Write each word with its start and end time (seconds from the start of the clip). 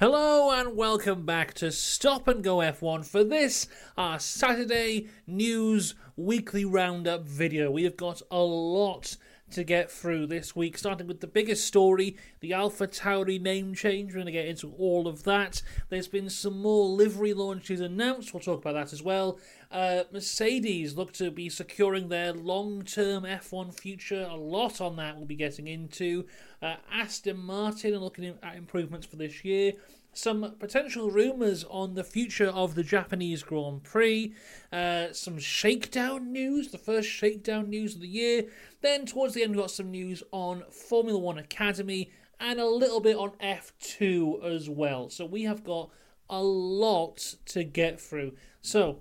Hello 0.00 0.52
and 0.52 0.76
welcome 0.76 1.26
back 1.26 1.54
to 1.54 1.72
Stop 1.72 2.28
and 2.28 2.44
Go 2.44 2.58
F1 2.58 3.04
for 3.04 3.24
this, 3.24 3.66
our 3.96 4.20
Saturday 4.20 5.08
news 5.26 5.96
weekly 6.16 6.64
roundup 6.64 7.24
video. 7.24 7.68
We 7.68 7.82
have 7.82 7.96
got 7.96 8.22
a 8.30 8.38
lot 8.38 9.16
to 9.50 9.64
get 9.64 9.90
through 9.90 10.26
this 10.26 10.54
week, 10.54 10.78
starting 10.78 11.06
with 11.06 11.20
the 11.20 11.26
biggest 11.26 11.66
story 11.66 12.16
the 12.40 12.52
Alpha 12.52 12.86
Tauri 12.86 13.40
name 13.40 13.74
change. 13.74 14.10
We're 14.10 14.20
going 14.20 14.26
to 14.26 14.32
get 14.32 14.46
into 14.46 14.72
all 14.78 15.08
of 15.08 15.24
that. 15.24 15.62
There's 15.88 16.08
been 16.08 16.30
some 16.30 16.60
more 16.60 16.86
livery 16.86 17.34
launches 17.34 17.80
announced. 17.80 18.32
We'll 18.32 18.40
talk 18.40 18.60
about 18.60 18.74
that 18.74 18.92
as 18.92 19.02
well. 19.02 19.38
Uh, 19.70 20.04
Mercedes 20.12 20.96
look 20.96 21.12
to 21.14 21.30
be 21.30 21.48
securing 21.48 22.08
their 22.08 22.32
long 22.32 22.82
term 22.82 23.24
F1 23.24 23.78
future. 23.78 24.26
A 24.30 24.36
lot 24.36 24.80
on 24.80 24.96
that 24.96 25.16
we'll 25.16 25.26
be 25.26 25.36
getting 25.36 25.66
into. 25.66 26.26
Uh, 26.62 26.76
Aston 26.92 27.38
Martin 27.38 27.94
are 27.94 27.98
looking 27.98 28.34
at 28.42 28.56
improvements 28.56 29.06
for 29.06 29.16
this 29.16 29.44
year 29.44 29.72
some 30.18 30.56
potential 30.58 31.12
rumours 31.12 31.64
on 31.70 31.94
the 31.94 32.02
future 32.02 32.48
of 32.48 32.74
the 32.74 32.82
Japanese 32.82 33.44
Grand 33.44 33.84
Prix, 33.84 34.34
uh, 34.72 35.12
some 35.12 35.38
shakedown 35.38 36.32
news, 36.32 36.72
the 36.72 36.78
first 36.78 37.08
shakedown 37.08 37.70
news 37.70 37.94
of 37.94 38.00
the 38.00 38.08
year. 38.08 38.46
Then, 38.80 39.06
towards 39.06 39.34
the 39.34 39.44
end, 39.44 39.54
we 39.54 39.62
got 39.62 39.70
some 39.70 39.92
news 39.92 40.24
on 40.32 40.64
Formula 40.70 41.18
One 41.18 41.38
Academy 41.38 42.10
and 42.40 42.58
a 42.58 42.66
little 42.66 42.98
bit 42.98 43.16
on 43.16 43.30
F2 43.40 44.44
as 44.44 44.68
well. 44.68 45.08
So, 45.08 45.24
we 45.24 45.44
have 45.44 45.62
got 45.62 45.90
a 46.28 46.42
lot 46.42 47.36
to 47.46 47.62
get 47.62 48.00
through. 48.00 48.32
So, 48.60 48.98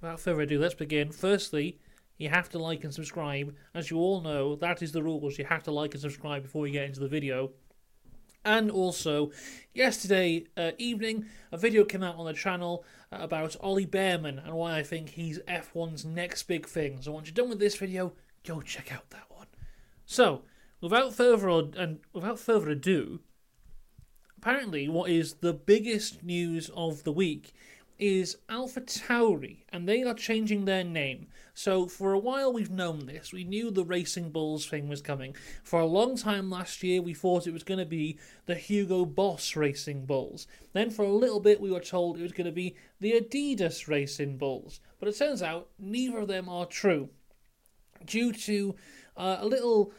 without 0.00 0.20
further 0.20 0.42
ado, 0.42 0.60
let's 0.60 0.74
begin. 0.74 1.10
Firstly, 1.10 1.80
you 2.16 2.28
have 2.28 2.48
to 2.50 2.60
like 2.60 2.84
and 2.84 2.94
subscribe. 2.94 3.56
As 3.74 3.90
you 3.90 3.96
all 3.96 4.20
know, 4.20 4.54
that 4.54 4.82
is 4.82 4.92
the 4.92 5.02
rules. 5.02 5.36
You 5.36 5.46
have 5.46 5.64
to 5.64 5.72
like 5.72 5.94
and 5.94 6.00
subscribe 6.00 6.44
before 6.44 6.68
you 6.68 6.74
get 6.74 6.84
into 6.84 7.00
the 7.00 7.08
video. 7.08 7.50
And 8.44 8.70
also, 8.70 9.30
yesterday 9.72 10.44
uh, 10.56 10.72
evening, 10.76 11.26
a 11.50 11.56
video 11.56 11.84
came 11.84 12.02
out 12.02 12.16
on 12.16 12.26
the 12.26 12.34
channel 12.34 12.84
uh, 13.10 13.18
about 13.20 13.56
Ollie 13.60 13.86
Bearman 13.86 14.38
and 14.38 14.54
why 14.54 14.76
I 14.76 14.82
think 14.82 15.10
he's 15.10 15.38
F1's 15.40 16.04
next 16.04 16.42
big 16.42 16.66
thing. 16.66 17.00
So 17.00 17.12
once 17.12 17.26
you're 17.26 17.34
done 17.34 17.48
with 17.48 17.58
this 17.58 17.76
video, 17.76 18.12
go 18.46 18.60
check 18.60 18.92
out 18.92 19.08
that 19.10 19.30
one. 19.30 19.46
So, 20.04 20.42
without 20.82 21.14
further 21.14 21.48
ado, 21.48 21.72
and 21.78 22.00
without 22.12 22.38
further 22.38 22.70
ado, 22.70 23.20
apparently, 24.36 24.88
what 24.88 25.10
is 25.10 25.34
the 25.34 25.54
biggest 25.54 26.22
news 26.22 26.70
of 26.76 27.04
the 27.04 27.12
week 27.12 27.54
is 27.98 28.36
Alpha 28.48 28.80
Tauri, 28.80 29.64
and 29.70 29.88
they 29.88 30.02
are 30.02 30.14
changing 30.14 30.64
their 30.64 30.84
name. 30.84 31.28
So, 31.54 31.86
for 31.86 32.12
a 32.12 32.18
while, 32.18 32.52
we've 32.52 32.70
known 32.70 33.06
this. 33.06 33.32
We 33.32 33.44
knew 33.44 33.70
the 33.70 33.84
Racing 33.84 34.30
Bulls 34.30 34.66
thing 34.66 34.88
was 34.88 35.00
coming. 35.00 35.36
For 35.62 35.78
a 35.78 35.86
long 35.86 36.16
time 36.16 36.50
last 36.50 36.82
year, 36.82 37.00
we 37.00 37.14
thought 37.14 37.46
it 37.46 37.52
was 37.52 37.62
going 37.62 37.78
to 37.78 37.86
be 37.86 38.18
the 38.46 38.56
Hugo 38.56 39.04
Boss 39.04 39.54
Racing 39.54 40.06
Bulls. 40.06 40.48
Then, 40.72 40.90
for 40.90 41.04
a 41.04 41.12
little 41.12 41.40
bit, 41.40 41.60
we 41.60 41.70
were 41.70 41.80
told 41.80 42.18
it 42.18 42.22
was 42.22 42.32
going 42.32 42.46
to 42.46 42.52
be 42.52 42.74
the 43.00 43.12
Adidas 43.12 43.86
Racing 43.86 44.36
Bulls. 44.36 44.80
But 44.98 45.08
it 45.08 45.16
turns 45.16 45.42
out 45.42 45.68
neither 45.78 46.18
of 46.18 46.28
them 46.28 46.48
are 46.48 46.66
true. 46.66 47.10
Due 48.04 48.32
to 48.32 48.74
uh, 49.16 49.36
a 49.40 49.46
little 49.46 49.92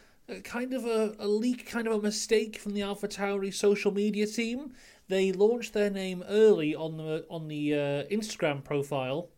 kind 0.43 0.73
of 0.73 0.85
a, 0.85 1.15
a 1.19 1.27
leak, 1.27 1.65
kind 1.65 1.87
of 1.87 1.93
a 1.93 2.01
mistake 2.01 2.57
from 2.57 2.73
the 2.73 2.81
Alpha 2.81 3.07
Tauri 3.07 3.53
social 3.53 3.91
media 3.91 4.25
team. 4.25 4.73
They 5.07 5.31
launched 5.31 5.73
their 5.73 5.89
name 5.89 6.23
early 6.27 6.75
on 6.75 6.97
the 6.97 7.25
on 7.29 7.47
the 7.47 7.73
uh, 7.73 8.03
Instagram 8.11 8.63
profile, 8.63 9.29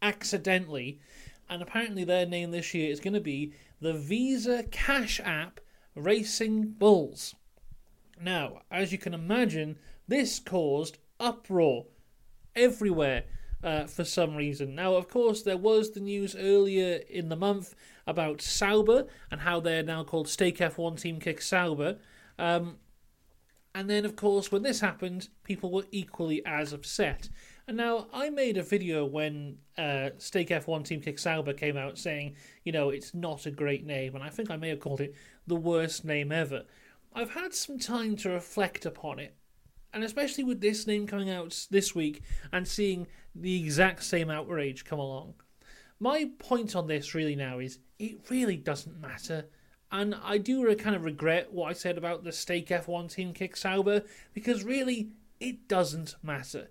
accidentally, 0.00 1.00
and 1.48 1.62
apparently 1.62 2.04
their 2.04 2.26
name 2.26 2.50
this 2.50 2.72
year 2.72 2.90
is 2.90 3.00
going 3.00 3.14
to 3.14 3.20
be 3.20 3.52
the 3.80 3.92
Visa 3.92 4.62
Cash 4.70 5.20
App 5.22 5.60
Racing 5.94 6.72
Bulls. 6.78 7.34
Now, 8.22 8.62
as 8.70 8.92
you 8.92 8.98
can 8.98 9.14
imagine, 9.14 9.78
this 10.08 10.38
caused 10.38 10.98
uproar 11.18 11.86
everywhere 12.54 13.24
uh, 13.62 13.84
for 13.86 14.04
some 14.04 14.34
reason. 14.34 14.74
Now, 14.74 14.94
of 14.94 15.08
course, 15.08 15.42
there 15.42 15.56
was 15.56 15.90
the 15.90 16.00
news 16.00 16.34
earlier 16.34 17.00
in 17.08 17.28
the 17.28 17.36
month 17.36 17.74
about 18.06 18.40
Sauber 18.40 19.06
and 19.30 19.42
how 19.42 19.60
they're 19.60 19.82
now 19.82 20.04
called 20.04 20.28
Stake 20.28 20.58
F1 20.58 21.00
Team 21.00 21.20
Kick 21.20 21.42
Sauber. 21.42 21.98
Um, 22.38 22.76
and 23.74 23.88
then, 23.88 24.04
of 24.04 24.16
course, 24.16 24.50
when 24.50 24.62
this 24.62 24.80
happened, 24.80 25.28
people 25.44 25.70
were 25.70 25.84
equally 25.92 26.44
as 26.44 26.72
upset. 26.72 27.28
And 27.68 27.76
now, 27.76 28.08
I 28.12 28.30
made 28.30 28.56
a 28.56 28.64
video 28.64 29.04
when 29.04 29.58
uh, 29.78 30.10
Stake 30.18 30.48
F1 30.48 30.84
Team 30.84 31.00
Kick 31.00 31.20
Sauber 31.20 31.52
came 31.52 31.76
out 31.76 31.98
saying, 31.98 32.34
you 32.64 32.72
know, 32.72 32.90
it's 32.90 33.14
not 33.14 33.46
a 33.46 33.50
great 33.50 33.86
name, 33.86 34.16
and 34.16 34.24
I 34.24 34.28
think 34.28 34.50
I 34.50 34.56
may 34.56 34.70
have 34.70 34.80
called 34.80 35.00
it 35.00 35.14
the 35.46 35.54
worst 35.54 36.04
name 36.04 36.32
ever. 36.32 36.64
I've 37.14 37.30
had 37.30 37.54
some 37.54 37.78
time 37.78 38.16
to 38.16 38.30
reflect 38.30 38.86
upon 38.86 39.20
it, 39.20 39.36
and 39.92 40.04
especially 40.04 40.44
with 40.44 40.60
this 40.60 40.86
name 40.86 41.06
coming 41.06 41.30
out 41.30 41.66
this 41.70 41.94
week 41.94 42.22
and 42.52 42.66
seeing 42.66 43.06
the 43.34 43.60
exact 43.60 44.04
same 44.04 44.30
outrage 44.30 44.84
come 44.84 44.98
along. 44.98 45.34
My 45.98 46.30
point 46.38 46.74
on 46.74 46.86
this 46.86 47.14
really 47.14 47.36
now 47.36 47.58
is 47.58 47.78
it 47.98 48.30
really 48.30 48.56
doesn't 48.56 49.00
matter 49.00 49.46
and 49.92 50.14
I 50.22 50.38
do 50.38 50.74
kind 50.76 50.94
of 50.94 51.04
regret 51.04 51.52
what 51.52 51.70
I 51.70 51.72
said 51.72 51.98
about 51.98 52.22
the 52.22 52.32
Stake 52.32 52.68
F1 52.68 53.12
team 53.12 53.32
kick 53.32 53.56
Sauber 53.56 54.02
because 54.32 54.62
really 54.62 55.10
it 55.40 55.66
doesn't 55.66 56.14
matter. 56.22 56.68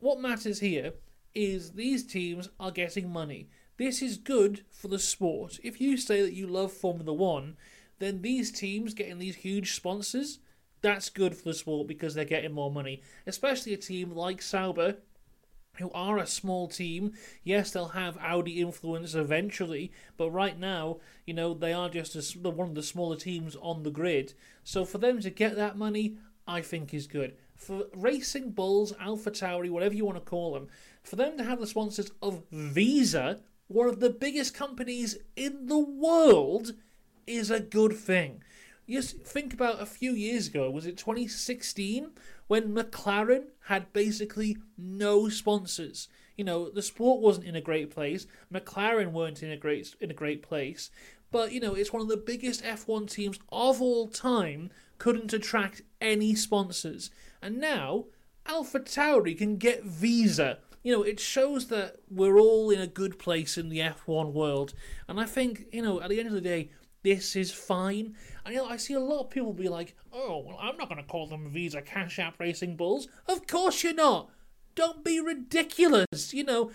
What 0.00 0.20
matters 0.20 0.60
here 0.60 0.94
is 1.34 1.72
these 1.72 2.04
teams 2.04 2.48
are 2.58 2.70
getting 2.70 3.12
money. 3.12 3.48
This 3.76 4.02
is 4.02 4.16
good 4.16 4.64
for 4.70 4.88
the 4.88 4.98
sport. 4.98 5.60
If 5.62 5.80
you 5.80 5.96
say 5.96 6.22
that 6.22 6.34
you 6.34 6.46
love 6.46 6.72
Formula 6.72 7.12
One, 7.12 7.56
then 7.98 8.22
these 8.22 8.50
teams 8.50 8.94
getting 8.94 9.18
these 9.18 9.36
huge 9.36 9.74
sponsors, 9.74 10.38
that's 10.82 11.10
good 11.10 11.36
for 11.36 11.44
the 11.44 11.54
sport 11.54 11.86
because 11.86 12.14
they're 12.14 12.24
getting 12.24 12.52
more 12.52 12.70
money. 12.70 13.02
Especially 13.26 13.74
a 13.74 13.76
team 13.76 14.12
like 14.12 14.42
Sauber, 14.42 14.96
who 15.78 15.90
are 15.92 16.18
a 16.18 16.26
small 16.26 16.68
team. 16.68 17.12
Yes, 17.42 17.70
they'll 17.70 17.88
have 17.88 18.18
Audi 18.18 18.60
influence 18.60 19.14
eventually, 19.14 19.92
but 20.16 20.30
right 20.30 20.58
now, 20.58 20.98
you 21.26 21.34
know, 21.34 21.54
they 21.54 21.72
are 21.72 21.88
just 21.88 22.16
a, 22.16 22.50
one 22.50 22.68
of 22.68 22.74
the 22.74 22.82
smaller 22.82 23.16
teams 23.16 23.56
on 23.56 23.82
the 23.82 23.90
grid. 23.90 24.34
So 24.64 24.84
for 24.84 24.98
them 24.98 25.20
to 25.20 25.30
get 25.30 25.56
that 25.56 25.76
money, 25.76 26.16
I 26.46 26.60
think 26.60 26.92
is 26.92 27.06
good. 27.06 27.36
For 27.54 27.86
Racing 27.94 28.50
Bulls, 28.52 28.92
Alpha 29.00 29.30
Tauri, 29.30 29.70
whatever 29.70 29.94
you 29.94 30.04
want 30.04 30.16
to 30.18 30.30
call 30.30 30.54
them, 30.54 30.68
for 31.02 31.16
them 31.16 31.36
to 31.38 31.44
have 31.44 31.60
the 31.60 31.66
sponsors 31.66 32.10
of 32.22 32.42
Visa, 32.50 33.40
one 33.68 33.88
of 33.88 34.00
the 34.00 34.10
biggest 34.10 34.54
companies 34.54 35.18
in 35.36 35.66
the 35.66 35.78
world, 35.78 36.72
is 37.26 37.50
a 37.50 37.60
good 37.60 37.92
thing. 37.92 38.42
Just 38.88 39.18
think 39.22 39.52
about 39.52 39.80
a 39.80 39.86
few 39.86 40.12
years 40.12 40.48
ago, 40.48 40.70
was 40.70 40.86
it 40.86 40.96
2016, 40.96 42.10
when 42.48 42.74
McLaren 42.74 43.44
had 43.66 43.92
basically 43.92 44.56
no 44.76 45.28
sponsors. 45.28 46.08
You 46.36 46.44
know, 46.44 46.68
the 46.70 46.82
sport 46.82 47.20
wasn't 47.20 47.46
in 47.46 47.54
a 47.54 47.60
great 47.60 47.90
place. 47.90 48.26
McLaren 48.52 49.12
weren't 49.12 49.42
in 49.42 49.50
a 49.50 49.56
great 49.56 49.94
in 50.00 50.10
a 50.10 50.14
great 50.14 50.42
place. 50.42 50.90
But 51.30 51.52
you 51.52 51.60
know, 51.60 51.74
it's 51.74 51.92
one 51.92 52.02
of 52.02 52.08
the 52.08 52.16
biggest 52.16 52.64
F1 52.64 53.08
teams 53.08 53.38
of 53.52 53.80
all 53.80 54.08
time 54.08 54.70
couldn't 54.98 55.32
attract 55.32 55.82
any 56.00 56.34
sponsors. 56.34 57.10
And 57.40 57.60
now 57.60 58.06
Alpha 58.46 58.80
Tauri 58.80 59.36
can 59.36 59.56
get 59.56 59.84
Visa. 59.84 60.58
You 60.82 60.96
know, 60.96 61.02
it 61.02 61.20
shows 61.20 61.68
that 61.68 61.96
we're 62.10 62.40
all 62.40 62.70
in 62.70 62.80
a 62.80 62.86
good 62.86 63.18
place 63.18 63.56
in 63.56 63.68
the 63.68 63.78
F1 63.78 64.32
world. 64.32 64.74
And 65.06 65.20
I 65.20 65.24
think, 65.24 65.66
you 65.72 65.82
know, 65.82 66.00
at 66.00 66.08
the 66.08 66.18
end 66.18 66.28
of 66.28 66.34
the 66.34 66.40
day, 66.40 66.70
this 67.02 67.36
is 67.36 67.52
fine. 67.52 68.16
And 68.44 68.58
I 68.58 68.76
see 68.76 68.94
a 68.94 69.00
lot 69.00 69.20
of 69.20 69.30
people 69.30 69.52
be 69.52 69.68
like, 69.68 69.96
oh, 70.12 70.44
well, 70.46 70.58
I'm 70.60 70.76
not 70.76 70.88
going 70.88 71.02
to 71.02 71.08
call 71.08 71.26
them 71.26 71.50
Visa 71.50 71.82
Cash 71.82 72.18
App 72.18 72.40
Racing 72.40 72.76
Bulls. 72.76 73.08
Of 73.26 73.46
course 73.46 73.82
you're 73.82 73.94
not. 73.94 74.30
Don't 74.74 75.04
be 75.04 75.20
ridiculous. 75.20 76.32
You 76.32 76.44
know, 76.44 76.70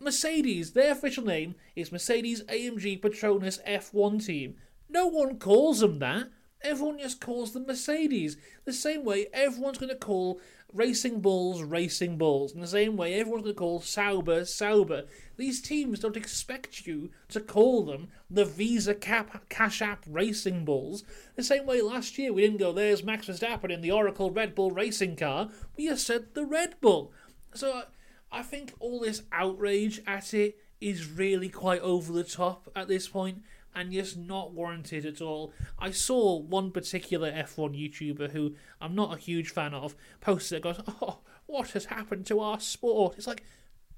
Mercedes, 0.00 0.72
their 0.72 0.92
official 0.92 1.24
name 1.24 1.54
is 1.74 1.92
Mercedes 1.92 2.42
AMG 2.44 3.00
Petronas 3.00 3.62
F1 3.66 4.24
Team. 4.24 4.56
No 4.88 5.06
one 5.06 5.38
calls 5.38 5.80
them 5.80 5.98
that. 5.98 6.28
Everyone 6.62 6.98
just 6.98 7.20
calls 7.20 7.52
them 7.52 7.66
Mercedes. 7.66 8.36
The 8.64 8.72
same 8.72 9.04
way 9.04 9.28
everyone's 9.32 9.78
going 9.78 9.90
to 9.90 9.96
call 9.96 10.40
Racing 10.72 11.20
Bulls 11.20 11.62
Racing 11.62 12.18
Bulls. 12.18 12.52
In 12.52 12.60
the 12.60 12.66
same 12.66 12.96
way 12.96 13.14
everyone's 13.14 13.44
going 13.44 13.54
to 13.54 13.58
call 13.58 13.80
Sauber 13.80 14.44
Sauber. 14.44 15.04
These 15.38 15.62
teams 15.62 16.00
don't 16.00 16.16
expect 16.16 16.84
you 16.84 17.10
to 17.28 17.40
call 17.40 17.84
them 17.84 18.08
the 18.28 18.44
Visa 18.44 18.92
Cap- 18.92 19.48
Cash 19.48 19.80
App 19.80 20.04
Racing 20.06 20.64
Bulls. 20.64 21.04
The 21.36 21.44
same 21.44 21.64
way 21.64 21.80
last 21.80 22.18
year 22.18 22.32
we 22.32 22.42
didn't 22.42 22.58
go, 22.58 22.72
there's 22.72 23.04
Max 23.04 23.28
Verstappen 23.28 23.70
in 23.70 23.80
the 23.80 23.92
Oracle 23.92 24.32
Red 24.32 24.56
Bull 24.56 24.72
racing 24.72 25.14
car. 25.14 25.48
We 25.76 25.86
just 25.86 26.04
said 26.04 26.34
the 26.34 26.44
Red 26.44 26.80
Bull. 26.80 27.12
So 27.54 27.84
I 28.32 28.42
think 28.42 28.72
all 28.80 28.98
this 28.98 29.22
outrage 29.30 30.02
at 30.08 30.34
it 30.34 30.58
is 30.80 31.08
really 31.08 31.48
quite 31.48 31.82
over 31.82 32.12
the 32.12 32.24
top 32.24 32.68
at 32.74 32.88
this 32.88 33.06
point 33.06 33.42
and 33.76 33.92
just 33.92 34.16
not 34.16 34.52
warranted 34.52 35.06
at 35.06 35.20
all. 35.20 35.52
I 35.78 35.92
saw 35.92 36.36
one 36.36 36.72
particular 36.72 37.30
F1 37.30 37.78
YouTuber 37.78 38.32
who 38.32 38.56
I'm 38.80 38.96
not 38.96 39.14
a 39.14 39.20
huge 39.20 39.50
fan 39.50 39.72
of 39.72 39.94
posted 40.20 40.58
it 40.58 40.62
goes, 40.64 40.80
Oh, 41.00 41.20
what 41.46 41.70
has 41.70 41.84
happened 41.84 42.26
to 42.26 42.40
our 42.40 42.58
sport? 42.58 43.14
It's 43.16 43.28
like, 43.28 43.44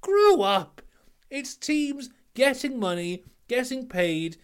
grow 0.01 0.43
up! 0.43 0.83
It's 1.31 1.55
teams 1.55 2.09
getting 2.33 2.77
money, 2.77 3.23
getting 3.47 3.87
paid. 3.87 4.35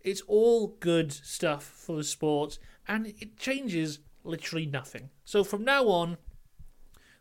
It's 0.00 0.22
all 0.22 0.68
good 0.80 1.12
stuff 1.12 1.62
for 1.62 1.96
the 1.96 2.02
sport, 2.02 2.58
and 2.88 3.06
it 3.06 3.36
changes 3.36 3.98
literally 4.24 4.64
nothing. 4.64 5.10
So 5.26 5.44
from 5.44 5.64
now 5.64 5.84
on, 5.88 6.16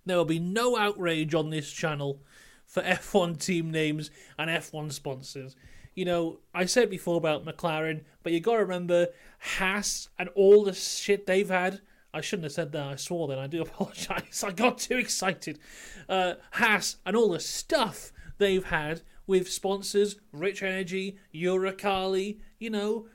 there 0.05 0.15
will 0.15 0.23
be 0.23 0.39
no 0.39 0.77
outrage 0.77 1.35
on 1.35 1.49
this 1.49 1.69
channel 1.69 2.23
for 2.65 2.81
F1 2.83 3.43
team 3.43 3.69
names 3.69 4.09
and 4.37 4.49
F1 4.49 4.93
sponsors. 4.93 5.57
You 5.95 6.05
know, 6.05 6.39
I 6.53 6.63
said 6.63 6.89
before 6.89 7.17
about 7.17 7.45
McLaren, 7.45 8.05
but 8.23 8.31
you 8.31 8.39
got 8.39 8.53
to 8.53 8.59
remember 8.59 9.07
Haas 9.39 10.07
and 10.17 10.29
all 10.29 10.63
the 10.63 10.73
shit 10.73 11.27
they've 11.27 11.49
had. 11.49 11.81
I 12.13 12.21
shouldn't 12.21 12.45
have 12.45 12.53
said 12.53 12.71
that. 12.71 12.87
I 12.87 12.95
swore 12.95 13.27
then. 13.27 13.37
I 13.37 13.47
do 13.47 13.61
apologise. 13.63 14.45
I 14.45 14.51
got 14.51 14.77
too 14.77 14.95
excited. 14.95 15.59
Uh, 16.07 16.35
Haas 16.51 16.95
and 17.05 17.17
all 17.17 17.31
the 17.31 17.41
stuff 17.41 18.13
they've 18.39 18.65
had 18.65 19.01
with 19.27 19.51
sponsors, 19.51 20.15
Rich 20.31 20.63
Energy, 20.63 21.17
Uralkali. 21.33 22.39
You 22.57 22.71
know, 22.71 23.07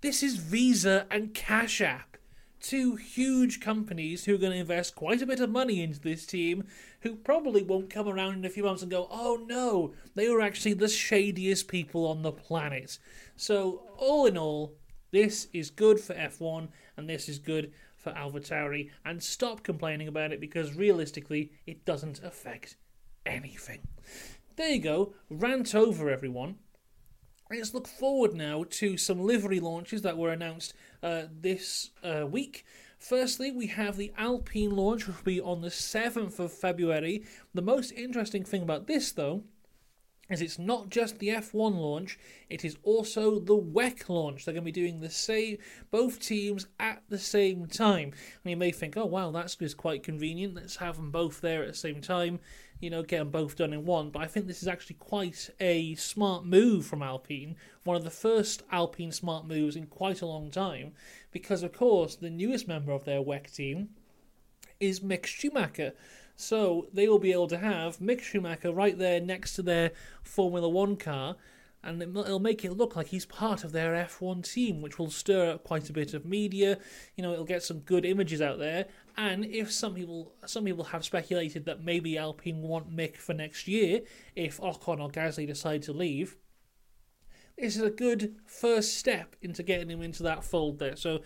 this 0.00 0.22
is 0.22 0.36
Visa 0.36 1.06
and 1.10 1.32
Cash 1.32 1.80
App 1.80 2.12
two 2.62 2.94
huge 2.94 3.60
companies 3.60 4.24
who 4.24 4.34
are 4.34 4.38
going 4.38 4.52
to 4.52 4.58
invest 4.58 4.94
quite 4.94 5.20
a 5.20 5.26
bit 5.26 5.40
of 5.40 5.50
money 5.50 5.82
into 5.82 6.00
this 6.00 6.24
team, 6.24 6.64
who 7.00 7.16
probably 7.16 7.62
won't 7.62 7.90
come 7.90 8.08
around 8.08 8.34
in 8.34 8.44
a 8.44 8.48
few 8.48 8.62
months 8.62 8.82
and 8.82 8.90
go, 8.90 9.08
oh 9.10 9.44
no, 9.46 9.92
they 10.14 10.28
were 10.28 10.40
actually 10.40 10.72
the 10.72 10.88
shadiest 10.88 11.68
people 11.68 12.06
on 12.06 12.22
the 12.22 12.32
planet. 12.32 12.98
So, 13.36 13.82
all 13.98 14.26
in 14.26 14.38
all, 14.38 14.74
this 15.10 15.48
is 15.52 15.70
good 15.70 16.00
for 16.00 16.14
F1 16.14 16.68
and 16.96 17.08
this 17.08 17.28
is 17.28 17.38
good 17.38 17.72
for 17.96 18.12
AlphaTauri. 18.12 18.90
And 19.04 19.22
stop 19.22 19.62
complaining 19.62 20.08
about 20.08 20.32
it 20.32 20.40
because 20.40 20.74
realistically, 20.74 21.52
it 21.66 21.84
doesn't 21.84 22.22
affect 22.22 22.76
anything. 23.26 23.80
There 24.56 24.70
you 24.70 24.80
go, 24.80 25.14
rant 25.30 25.74
over 25.74 26.10
everyone. 26.10 26.56
Let's 27.50 27.74
look 27.74 27.86
forward 27.86 28.34
now 28.34 28.64
to 28.70 28.96
some 28.96 29.20
livery 29.20 29.60
launches 29.60 30.02
that 30.02 30.16
were 30.16 30.32
announced 30.32 30.74
uh, 31.02 31.24
this 31.30 31.90
uh, 32.02 32.26
week. 32.26 32.64
Firstly, 32.98 33.50
we 33.50 33.66
have 33.66 33.96
the 33.96 34.12
Alpine 34.16 34.70
launch, 34.70 35.06
which 35.06 35.16
will 35.16 35.24
be 35.24 35.40
on 35.40 35.60
the 35.60 35.68
7th 35.68 36.38
of 36.38 36.52
February. 36.52 37.24
The 37.52 37.60
most 37.60 37.92
interesting 37.92 38.44
thing 38.44 38.62
about 38.62 38.86
this, 38.86 39.12
though, 39.12 39.42
is 40.32 40.40
it's 40.40 40.58
not 40.58 40.88
just 40.88 41.18
the 41.18 41.28
F1 41.28 41.76
launch, 41.76 42.18
it 42.48 42.64
is 42.64 42.76
also 42.82 43.38
the 43.38 43.56
WEC 43.56 44.08
launch. 44.08 44.44
They're 44.44 44.54
going 44.54 44.64
to 44.64 44.72
be 44.72 44.72
doing 44.72 45.00
the 45.00 45.10
same, 45.10 45.58
both 45.90 46.20
teams 46.20 46.66
at 46.78 47.02
the 47.08 47.18
same 47.18 47.66
time. 47.66 48.12
And 48.44 48.50
you 48.50 48.56
may 48.56 48.70
think, 48.70 48.96
oh 48.96 49.06
wow, 49.06 49.30
that's 49.30 49.56
just 49.56 49.76
quite 49.76 50.02
convenient. 50.02 50.54
Let's 50.54 50.76
have 50.76 50.96
them 50.96 51.10
both 51.10 51.40
there 51.40 51.62
at 51.62 51.68
the 51.68 51.74
same 51.74 52.00
time 52.00 52.40
you 52.82 52.90
know, 52.90 53.02
get 53.02 53.18
them 53.18 53.30
both 53.30 53.56
done 53.56 53.72
in 53.72 53.86
one. 53.86 54.10
But 54.10 54.22
I 54.22 54.26
think 54.26 54.46
this 54.48 54.60
is 54.60 54.68
actually 54.68 54.96
quite 54.96 55.48
a 55.60 55.94
smart 55.94 56.44
move 56.44 56.84
from 56.84 57.00
Alpine, 57.00 57.54
one 57.84 57.96
of 57.96 58.02
the 58.02 58.10
first 58.10 58.64
Alpine 58.72 59.12
smart 59.12 59.46
moves 59.46 59.76
in 59.76 59.86
quite 59.86 60.20
a 60.20 60.26
long 60.26 60.50
time, 60.50 60.92
because 61.30 61.62
of 61.62 61.72
course 61.72 62.16
the 62.16 62.28
newest 62.28 62.66
member 62.66 62.90
of 62.90 63.04
their 63.04 63.22
WEC 63.22 63.54
team 63.54 63.90
is 64.80 64.98
Mick 64.98 65.26
Schumacher. 65.26 65.92
So 66.42 66.88
they 66.92 67.08
will 67.08 67.18
be 67.18 67.32
able 67.32 67.48
to 67.48 67.58
have 67.58 67.98
Mick 67.98 68.20
Schumacher 68.20 68.72
right 68.72 68.98
there 68.98 69.20
next 69.20 69.54
to 69.54 69.62
their 69.62 69.92
Formula 70.22 70.68
One 70.68 70.96
car, 70.96 71.36
and 71.84 72.02
it'll 72.02 72.38
make 72.38 72.64
it 72.64 72.76
look 72.76 72.94
like 72.96 73.08
he's 73.08 73.26
part 73.26 73.64
of 73.64 73.72
their 73.72 73.92
F1 73.92 74.52
team, 74.52 74.82
which 74.82 74.98
will 74.98 75.10
stir 75.10 75.52
up 75.52 75.64
quite 75.64 75.88
a 75.88 75.92
bit 75.92 76.14
of 76.14 76.24
media. 76.24 76.78
You 77.16 77.22
know, 77.22 77.32
it'll 77.32 77.44
get 77.44 77.62
some 77.62 77.80
good 77.80 78.04
images 78.04 78.40
out 78.40 78.58
there. 78.58 78.86
And 79.16 79.44
if 79.44 79.72
some 79.72 79.94
people, 79.94 80.32
some 80.46 80.64
people 80.64 80.84
have 80.84 81.04
speculated 81.04 81.64
that 81.64 81.84
maybe 81.84 82.18
Alpine 82.18 82.62
want 82.62 82.94
Mick 82.94 83.16
for 83.16 83.34
next 83.34 83.66
year, 83.66 84.00
if 84.36 84.58
Ocon 84.58 85.00
or 85.00 85.10
Gasly 85.10 85.46
decide 85.46 85.82
to 85.82 85.92
leave, 85.92 86.36
this 87.58 87.76
is 87.76 87.82
a 87.82 87.90
good 87.90 88.36
first 88.46 88.96
step 88.96 89.36
into 89.42 89.62
getting 89.62 89.90
him 89.90 90.02
into 90.02 90.22
that 90.22 90.42
fold 90.44 90.78
there. 90.78 90.96
So 90.96 91.20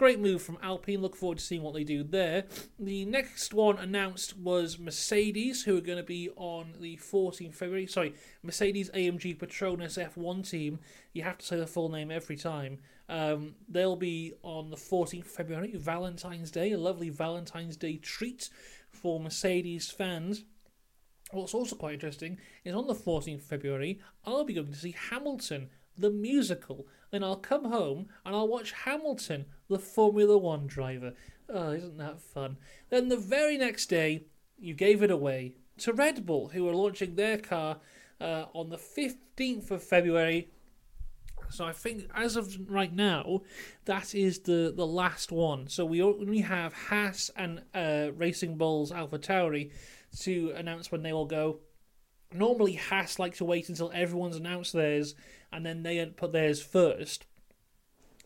Great 0.00 0.18
move 0.18 0.40
from 0.40 0.56
Alpine. 0.62 1.02
Look 1.02 1.14
forward 1.14 1.36
to 1.36 1.44
seeing 1.44 1.60
what 1.60 1.74
they 1.74 1.84
do 1.84 2.02
there. 2.02 2.46
The 2.78 3.04
next 3.04 3.52
one 3.52 3.76
announced 3.76 4.34
was 4.34 4.78
Mercedes, 4.78 5.64
who 5.64 5.76
are 5.76 5.82
going 5.82 5.98
to 5.98 6.02
be 6.02 6.30
on 6.36 6.72
the 6.80 6.96
14th 6.96 7.54
February. 7.54 7.86
Sorry, 7.86 8.14
Mercedes 8.42 8.88
AMG 8.94 9.36
Petronas 9.36 10.02
F1 10.02 10.48
team. 10.48 10.78
You 11.12 11.24
have 11.24 11.36
to 11.36 11.44
say 11.44 11.58
the 11.58 11.66
full 11.66 11.90
name 11.90 12.10
every 12.10 12.38
time. 12.38 12.78
Um, 13.10 13.56
they'll 13.68 13.94
be 13.94 14.32
on 14.42 14.70
the 14.70 14.76
14th 14.78 15.26
February, 15.26 15.74
Valentine's 15.76 16.50
Day, 16.50 16.72
a 16.72 16.78
lovely 16.78 17.10
Valentine's 17.10 17.76
Day 17.76 17.98
treat 17.98 18.48
for 18.88 19.20
Mercedes 19.20 19.90
fans. 19.90 20.44
What's 21.30 21.52
also 21.52 21.76
quite 21.76 21.92
interesting 21.92 22.38
is 22.64 22.74
on 22.74 22.86
the 22.86 22.94
14th 22.94 23.42
February, 23.42 24.00
I'll 24.24 24.44
be 24.44 24.54
going 24.54 24.72
to 24.72 24.78
see 24.78 24.94
Hamilton, 25.10 25.68
the 25.98 26.08
musical. 26.08 26.86
Then 27.10 27.24
I'll 27.24 27.36
come 27.36 27.64
home 27.64 28.08
and 28.24 28.34
I'll 28.34 28.48
watch 28.48 28.72
Hamilton, 28.72 29.46
the 29.68 29.78
Formula 29.78 30.38
One 30.38 30.66
driver. 30.66 31.14
Oh, 31.48 31.72
isn't 31.72 31.98
that 31.98 32.20
fun? 32.20 32.56
Then 32.90 33.08
the 33.08 33.16
very 33.16 33.58
next 33.58 33.86
day, 33.86 34.24
you 34.58 34.74
gave 34.74 35.02
it 35.02 35.10
away 35.10 35.54
to 35.78 35.92
Red 35.92 36.24
Bull, 36.26 36.48
who 36.48 36.68
are 36.68 36.74
launching 36.74 37.16
their 37.16 37.38
car 37.38 37.78
uh, 38.20 38.44
on 38.54 38.68
the 38.68 38.76
15th 38.76 39.70
of 39.70 39.82
February. 39.82 40.50
So 41.48 41.64
I 41.64 41.72
think 41.72 42.08
as 42.14 42.36
of 42.36 42.70
right 42.70 42.94
now, 42.94 43.42
that 43.86 44.14
is 44.14 44.40
the, 44.40 44.72
the 44.74 44.86
last 44.86 45.32
one. 45.32 45.68
So 45.68 45.84
we 45.84 46.02
only 46.02 46.40
have 46.40 46.72
Haas 46.72 47.30
and 47.34 47.62
uh, 47.74 48.12
Racing 48.16 48.56
Bulls 48.56 48.92
Alpha 48.92 49.18
Tauri 49.18 49.72
to 50.20 50.52
announce 50.56 50.92
when 50.92 51.02
they 51.02 51.12
will 51.12 51.26
go. 51.26 51.58
Normally, 52.32 52.74
Haas 52.74 53.18
like 53.18 53.34
to 53.36 53.44
wait 53.44 53.68
until 53.68 53.90
everyone's 53.92 54.36
announced 54.36 54.72
theirs 54.72 55.14
and 55.52 55.66
then 55.66 55.82
they 55.82 56.04
put 56.06 56.32
theirs 56.32 56.62
first. 56.62 57.26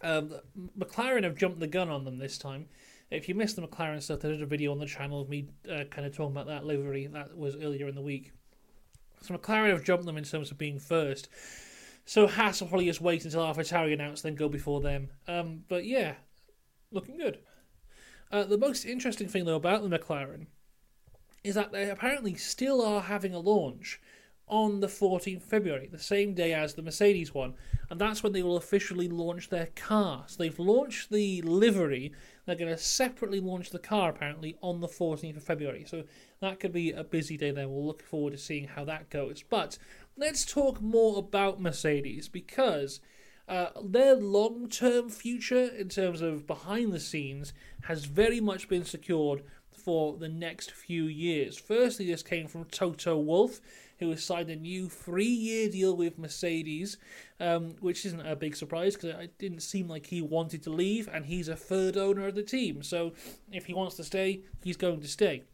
Um, 0.02 0.34
McLaren 0.78 1.24
have 1.24 1.36
jumped 1.36 1.60
the 1.60 1.66
gun 1.66 1.88
on 1.88 2.04
them 2.04 2.18
this 2.18 2.36
time. 2.36 2.66
If 3.10 3.28
you 3.28 3.34
missed 3.34 3.56
the 3.56 3.62
McLaren 3.62 4.02
stuff, 4.02 4.20
there's 4.20 4.40
a 4.40 4.46
video 4.46 4.72
on 4.72 4.78
the 4.78 4.86
channel 4.86 5.20
of 5.20 5.28
me 5.28 5.48
uh, 5.70 5.84
kind 5.90 6.06
of 6.06 6.14
talking 6.14 6.32
about 6.32 6.48
that 6.48 6.64
livery. 6.64 7.06
That 7.06 7.36
was 7.36 7.56
earlier 7.56 7.88
in 7.88 7.94
the 7.94 8.02
week. 8.02 8.32
So 9.22 9.34
McLaren 9.34 9.70
have 9.70 9.84
jumped 9.84 10.04
them 10.04 10.18
in 10.18 10.24
terms 10.24 10.50
of 10.50 10.58
being 10.58 10.78
first. 10.78 11.28
So 12.04 12.26
Haas 12.26 12.60
will 12.60 12.68
probably 12.68 12.86
just 12.86 13.00
wait 13.00 13.24
until 13.24 13.42
AlphaTauri 13.42 13.94
announce, 13.94 14.20
then 14.20 14.34
go 14.34 14.48
before 14.48 14.82
them. 14.82 15.08
Um, 15.26 15.64
but 15.68 15.86
yeah, 15.86 16.14
looking 16.90 17.16
good. 17.16 17.38
Uh, 18.30 18.44
the 18.44 18.58
most 18.58 18.84
interesting 18.84 19.28
thing 19.28 19.44
though 19.46 19.56
about 19.56 19.88
the 19.88 19.98
McLaren 19.98 20.46
is 21.44 21.54
that 21.54 21.72
they 21.72 21.88
apparently 21.88 22.34
still 22.34 22.82
are 22.82 23.02
having 23.02 23.34
a 23.34 23.38
launch 23.38 24.00
on 24.46 24.80
the 24.80 24.86
14th 24.86 25.42
February, 25.42 25.88
the 25.90 25.98
same 25.98 26.34
day 26.34 26.52
as 26.52 26.74
the 26.74 26.82
Mercedes 26.82 27.32
one, 27.32 27.54
and 27.88 27.98
that's 27.98 28.22
when 28.22 28.32
they 28.32 28.42
will 28.42 28.56
officially 28.56 29.08
launch 29.08 29.48
their 29.48 29.68
car. 29.74 30.24
So 30.26 30.42
they've 30.42 30.58
launched 30.58 31.10
the 31.10 31.40
livery, 31.42 32.12
they're 32.44 32.56
going 32.56 32.70
to 32.70 32.78
separately 32.78 33.40
launch 33.40 33.70
the 33.70 33.78
car 33.78 34.10
apparently 34.10 34.56
on 34.60 34.80
the 34.80 34.88
14th 34.88 35.38
of 35.38 35.42
February. 35.42 35.84
So 35.88 36.04
that 36.40 36.60
could 36.60 36.72
be 36.72 36.92
a 36.92 37.04
busy 37.04 37.38
day 37.38 37.52
there. 37.52 37.68
We'll 37.68 37.86
look 37.86 38.02
forward 38.02 38.32
to 38.32 38.38
seeing 38.38 38.68
how 38.68 38.84
that 38.84 39.08
goes. 39.08 39.42
But 39.48 39.78
let's 40.16 40.44
talk 40.44 40.82
more 40.82 41.18
about 41.18 41.60
Mercedes 41.60 42.28
because 42.28 43.00
uh, 43.48 43.68
their 43.82 44.14
long 44.14 44.68
term 44.68 45.08
future, 45.08 45.68
in 45.68 45.88
terms 45.88 46.20
of 46.20 46.46
behind 46.46 46.92
the 46.92 47.00
scenes, 47.00 47.54
has 47.82 48.04
very 48.04 48.40
much 48.40 48.68
been 48.68 48.84
secured 48.84 49.42
for 49.84 50.16
the 50.16 50.28
next 50.28 50.72
few 50.72 51.04
years. 51.04 51.58
Firstly, 51.58 52.06
this 52.06 52.22
came 52.22 52.48
from 52.48 52.64
Toto 52.64 53.18
Wolff 53.18 53.60
who 53.98 54.10
has 54.10 54.24
signed 54.24 54.50
a 54.50 54.56
new 54.56 54.88
three 54.88 55.24
year 55.24 55.68
deal 55.68 55.96
with 55.96 56.18
Mercedes, 56.18 56.96
um, 57.40 57.74
which 57.80 58.04
isn't 58.04 58.26
a 58.26 58.36
big 58.36 58.56
surprise 58.56 58.94
because 58.94 59.10
it 59.10 59.38
didn't 59.38 59.60
seem 59.60 59.88
like 59.88 60.06
he 60.06 60.20
wanted 60.20 60.62
to 60.64 60.70
leave, 60.70 61.08
and 61.12 61.26
he's 61.26 61.48
a 61.48 61.56
third 61.56 61.96
owner 61.96 62.26
of 62.26 62.34
the 62.34 62.42
team. 62.42 62.82
So 62.82 63.12
if 63.52 63.66
he 63.66 63.74
wants 63.74 63.96
to 63.96 64.04
stay, 64.04 64.42
he's 64.62 64.76
going 64.76 65.00
to 65.00 65.08
stay. 65.08 65.44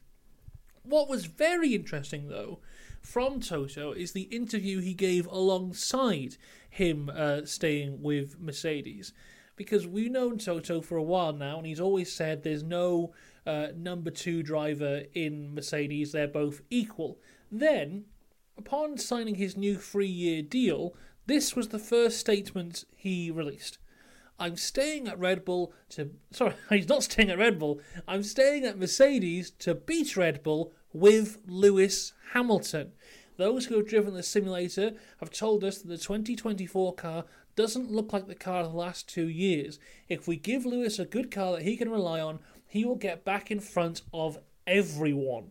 What 0.82 1.08
was 1.08 1.26
very 1.26 1.74
interesting, 1.74 2.28
though, 2.28 2.60
from 3.02 3.40
Toto 3.40 3.92
is 3.92 4.12
the 4.12 4.22
interview 4.22 4.80
he 4.80 4.94
gave 4.94 5.26
alongside 5.26 6.36
him 6.70 7.10
uh, 7.14 7.44
staying 7.44 8.02
with 8.02 8.40
Mercedes. 8.40 9.12
Because 9.60 9.86
we've 9.86 10.10
known 10.10 10.38
Toto 10.38 10.80
for 10.80 10.96
a 10.96 11.02
while 11.02 11.34
now, 11.34 11.58
and 11.58 11.66
he's 11.66 11.80
always 11.80 12.10
said 12.10 12.42
there's 12.42 12.62
no 12.62 13.12
uh, 13.46 13.68
number 13.76 14.10
two 14.10 14.42
driver 14.42 15.02
in 15.12 15.54
Mercedes, 15.54 16.12
they're 16.12 16.26
both 16.26 16.62
equal. 16.70 17.18
Then 17.52 18.06
Upon 18.60 18.98
signing 18.98 19.36
his 19.36 19.56
new 19.56 19.78
three 19.78 20.06
year 20.06 20.42
deal, 20.42 20.94
this 21.24 21.56
was 21.56 21.68
the 21.68 21.78
first 21.78 22.18
statement 22.18 22.84
he 22.94 23.30
released. 23.30 23.78
I'm 24.38 24.58
staying 24.58 25.08
at 25.08 25.18
Red 25.18 25.46
Bull 25.46 25.72
to. 25.90 26.10
Sorry, 26.30 26.52
he's 26.68 26.86
not 26.86 27.04
staying 27.04 27.30
at 27.30 27.38
Red 27.38 27.58
Bull. 27.58 27.80
I'm 28.06 28.22
staying 28.22 28.66
at 28.66 28.78
Mercedes 28.78 29.50
to 29.60 29.74
beat 29.74 30.14
Red 30.14 30.42
Bull 30.42 30.74
with 30.92 31.38
Lewis 31.46 32.12
Hamilton. 32.34 32.92
Those 33.38 33.64
who 33.64 33.76
have 33.76 33.88
driven 33.88 34.12
the 34.12 34.22
simulator 34.22 34.92
have 35.20 35.30
told 35.30 35.64
us 35.64 35.78
that 35.78 35.88
the 35.88 35.96
2024 35.96 36.94
car 36.96 37.24
doesn't 37.60 37.92
look 37.92 38.12
like 38.12 38.26
the 38.26 38.34
car 38.34 38.62
of 38.62 38.72
the 38.72 38.78
last 38.78 39.08
two 39.08 39.28
years. 39.28 39.78
If 40.08 40.26
we 40.26 40.36
give 40.36 40.64
Lewis 40.64 40.98
a 40.98 41.04
good 41.04 41.30
car 41.30 41.52
that 41.52 41.62
he 41.62 41.76
can 41.76 41.90
rely 41.90 42.20
on, 42.20 42.40
he 42.66 42.84
will 42.84 42.96
get 42.96 43.24
back 43.24 43.50
in 43.50 43.60
front 43.60 44.02
of 44.12 44.38
everyone. 44.66 45.50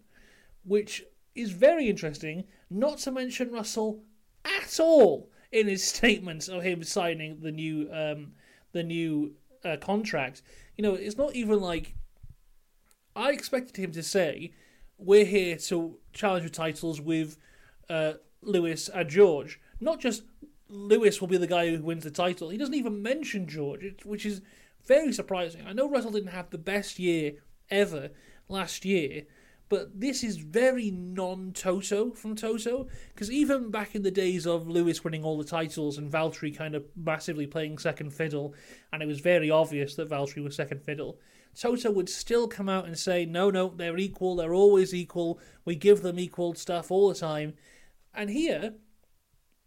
Which 0.64 1.04
is 1.36 1.52
very 1.52 1.90
interesting, 1.90 2.46
not 2.70 2.98
to 3.00 3.12
mention 3.12 3.52
Russell 3.52 4.04
at 4.44 4.80
all 4.80 5.30
in 5.52 5.68
his 5.68 5.84
statements 5.96 6.48
of 6.48 6.64
him 6.64 6.84
signing 6.84 7.40
the 7.42 7.52
new 7.52 7.90
um, 7.92 8.34
the 8.72 8.84
new 8.84 9.34
uh, 9.64 9.78
contract. 9.78 10.42
You 10.78 10.84
know, 10.84 10.94
it's 10.94 11.18
not 11.18 11.36
even 11.36 11.60
like 11.60 11.96
I 13.16 13.32
expected 13.32 13.78
him 13.78 13.92
to 13.92 14.04
say, 14.04 14.54
"We're 14.98 15.26
here 15.26 15.58
to 15.58 15.98
challenge 16.14 16.44
for 16.44 16.50
titles 16.50 17.02
with 17.02 17.38
uh, 17.90 18.14
Lewis 18.42 18.90
and 18.90 19.10
George." 19.10 19.60
Not 19.80 20.00
just 20.00 20.24
Lewis 20.70 21.20
will 21.20 21.28
be 21.28 21.38
the 21.38 21.48
guy 21.48 21.70
who 21.70 21.82
wins 21.82 22.04
the 22.04 22.12
title. 22.12 22.50
He 22.50 22.58
doesn't 22.58 22.76
even 22.76 23.02
mention 23.02 23.48
George, 23.48 24.06
which 24.06 24.26
is 24.26 24.42
very 24.86 25.12
surprising. 25.12 25.66
I 25.68 25.74
know 25.74 25.90
Russell 25.90 26.12
didn't 26.12 26.32
have 26.32 26.50
the 26.50 26.58
best 26.58 27.00
year 27.00 27.34
ever 27.70 28.12
last 28.48 28.86
year, 28.86 29.24
but 29.68 30.00
this 30.00 30.24
is 30.24 30.38
very 30.38 30.92
non 30.92 31.52
Toto 31.54 32.12
from 32.12 32.36
Toto. 32.36 32.88
Because 33.14 33.32
even 33.32 33.72
back 33.72 33.96
in 33.96 34.04
the 34.04 34.12
days 34.12 34.46
of 34.46 34.68
Lewis 34.68 35.04
winning 35.04 35.24
all 35.24 35.38
the 35.38 35.44
titles 35.44 35.98
and 35.98 36.12
Valtteri 36.12 36.56
kind 36.56 36.76
of 36.76 36.86
massively 36.96 37.48
playing 37.48 37.78
second 37.78 38.14
fiddle, 38.14 38.54
and 38.94 39.02
it 39.02 39.08
was 39.08 39.20
very 39.20 39.50
obvious 39.50 39.96
that 39.96 40.10
Valtteri 40.10 40.44
was 40.44 40.56
second 40.56 40.84
fiddle, 40.84 41.20
Toto 41.60 41.92
would 41.92 42.10
still 42.10 42.48
come 42.48 42.70
out 42.70 42.86
and 42.86 42.98
say, 42.98 43.26
no, 43.26 43.50
no, 43.50 43.74
they're 43.76 43.98
equal, 43.98 44.36
they're 44.36 44.54
always 44.54 44.94
equal, 44.94 45.40
we 45.66 45.76
give 45.76 46.02
them 46.02 46.20
equal 46.20 46.54
stuff 46.54 46.92
all 46.92 47.10
the 47.10 47.16
time. 47.16 47.54
And 48.14 48.30
here, 48.30 48.74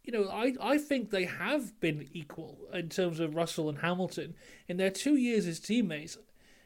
you 0.04 0.12
know, 0.12 0.28
I, 0.28 0.54
I 0.60 0.78
think 0.78 1.10
they 1.10 1.24
have 1.24 1.78
been 1.80 2.08
equal 2.12 2.58
in 2.72 2.88
terms 2.88 3.20
of 3.20 3.36
Russell 3.36 3.68
and 3.68 3.78
Hamilton. 3.78 4.34
In 4.68 4.76
their 4.76 4.90
two 4.90 5.16
years 5.16 5.46
as 5.46 5.60
teammates, 5.60 6.18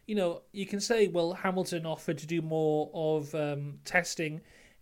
you 0.07 0.15
know, 0.15 0.43
you 0.53 0.67
can 0.67 0.81
say, 0.81 1.09
well, 1.09 1.35
Hamilton 1.35 1.85
offered 1.85 2.19
to 2.19 2.27
do 2.27 2.41
more 2.41 2.91
of 2.95 3.35
um, 3.35 3.81
testing 3.85 4.41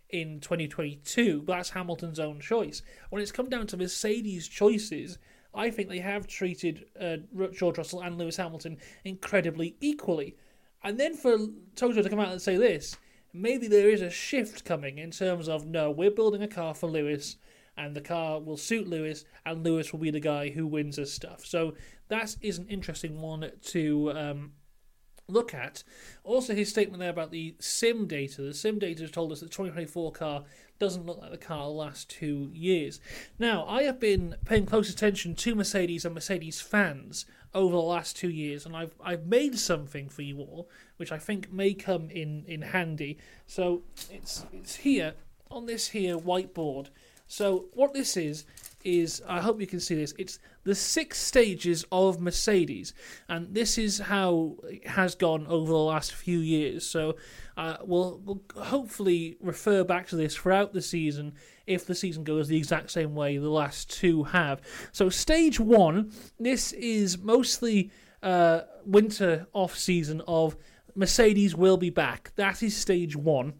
in 0.09 0.39
2022, 0.39 1.41
but 1.41 1.55
that's 1.55 1.71
Hamilton's 1.71 2.19
own 2.19 2.39
choice. 2.39 2.81
When 3.09 3.21
it's 3.21 3.31
come 3.31 3.49
down 3.49 3.67
to 3.67 3.77
Mercedes' 3.77 4.47
choices, 4.47 5.17
I 5.53 5.69
think 5.69 5.89
they 5.89 5.99
have 5.99 6.27
treated 6.27 6.85
uh, 6.99 7.17
George 7.53 7.77
Russell 7.77 8.01
and 8.01 8.17
Lewis 8.17 8.37
Hamilton 8.37 8.77
incredibly 9.03 9.75
equally. 9.81 10.35
And 10.83 10.99
then 10.99 11.15
for 11.15 11.37
Toto 11.75 12.01
to 12.01 12.09
come 12.09 12.19
out 12.19 12.31
and 12.31 12.41
say 12.41 12.57
this, 12.57 12.95
maybe 13.33 13.67
there 13.67 13.89
is 13.89 14.01
a 14.01 14.09
shift 14.09 14.63
coming 14.63 14.97
in 14.97 15.11
terms 15.11 15.49
of 15.49 15.65
no, 15.65 15.91
we're 15.91 16.11
building 16.11 16.43
a 16.43 16.47
car 16.47 16.73
for 16.73 16.87
Lewis, 16.87 17.37
and 17.77 17.95
the 17.95 18.01
car 18.01 18.39
will 18.39 18.57
suit 18.57 18.87
Lewis, 18.87 19.25
and 19.45 19.63
Lewis 19.63 19.91
will 19.91 19.99
be 19.99 20.11
the 20.11 20.19
guy 20.19 20.49
who 20.49 20.65
wins 20.65 20.97
us 20.97 21.11
stuff. 21.11 21.45
So 21.45 21.75
that 22.07 22.35
is 22.41 22.57
an 22.57 22.67
interesting 22.67 23.21
one 23.21 23.51
to 23.61 24.11
um, 24.11 24.51
look 25.27 25.53
at. 25.53 25.83
Also, 26.23 26.53
his 26.53 26.69
statement 26.69 26.99
there 26.99 27.09
about 27.09 27.31
the 27.31 27.55
sim 27.59 28.07
data. 28.07 28.41
The 28.41 28.53
sim 28.53 28.79
data 28.79 29.01
has 29.01 29.11
told 29.11 29.31
us 29.31 29.39
that 29.39 29.47
the 29.47 29.51
2024 29.51 30.11
car 30.11 30.43
doesn't 30.77 31.05
look 31.05 31.19
like 31.21 31.31
the 31.31 31.37
car 31.37 31.63
the 31.63 31.69
last 31.69 32.09
two 32.09 32.51
years. 32.53 32.99
Now, 33.39 33.65
I 33.65 33.83
have 33.83 33.99
been 33.99 34.35
paying 34.45 34.65
close 34.65 34.89
attention 34.89 35.35
to 35.35 35.55
Mercedes 35.55 36.05
and 36.05 36.13
Mercedes 36.13 36.61
fans 36.61 37.25
over 37.53 37.71
the 37.71 37.81
last 37.81 38.17
two 38.17 38.29
years, 38.29 38.65
and 38.65 38.75
I've 38.75 38.93
I've 39.03 39.25
made 39.25 39.57
something 39.57 40.09
for 40.09 40.21
you 40.21 40.39
all, 40.39 40.69
which 40.97 41.11
I 41.11 41.17
think 41.17 41.51
may 41.51 41.73
come 41.73 42.09
in, 42.09 42.43
in 42.47 42.61
handy. 42.61 43.17
So 43.47 43.83
it's 44.11 44.45
it's 44.51 44.75
here 44.77 45.13
on 45.49 45.65
this 45.65 45.89
here 45.89 46.17
whiteboard. 46.17 46.89
So 47.27 47.65
what 47.73 47.93
this 47.93 48.17
is 48.17 48.45
is 48.83 49.21
I 49.27 49.41
hope 49.41 49.59
you 49.59 49.67
can 49.67 49.79
see 49.79 49.95
this. 49.95 50.13
It's 50.17 50.39
the 50.63 50.75
six 50.75 51.17
stages 51.19 51.85
of 51.91 52.21
Mercedes, 52.21 52.93
and 53.27 53.53
this 53.53 53.77
is 53.77 53.97
how 53.97 54.57
it 54.63 54.87
has 54.87 55.15
gone 55.15 55.47
over 55.47 55.71
the 55.71 55.77
last 55.77 56.13
few 56.13 56.39
years. 56.39 56.85
So 56.85 57.15
uh, 57.57 57.77
we'll, 57.83 58.21
we'll 58.23 58.41
hopefully 58.55 59.37
refer 59.41 59.83
back 59.83 60.07
to 60.09 60.15
this 60.15 60.35
throughout 60.35 60.73
the 60.73 60.81
season 60.81 61.33
if 61.65 61.85
the 61.85 61.95
season 61.95 62.23
goes 62.23 62.47
the 62.47 62.57
exact 62.57 62.91
same 62.91 63.15
way 63.15 63.37
the 63.37 63.49
last 63.49 63.89
two 63.89 64.23
have. 64.25 64.61
So 64.91 65.09
stage 65.09 65.59
one, 65.59 66.11
this 66.39 66.71
is 66.73 67.17
mostly 67.17 67.91
uh, 68.21 68.61
winter 68.85 69.47
off 69.53 69.75
season 69.75 70.21
of 70.27 70.55
Mercedes 70.95 71.55
will 71.55 71.77
be 71.77 71.89
back. 71.89 72.31
That 72.35 72.61
is 72.63 72.77
stage 72.77 73.15
one. 73.15 73.53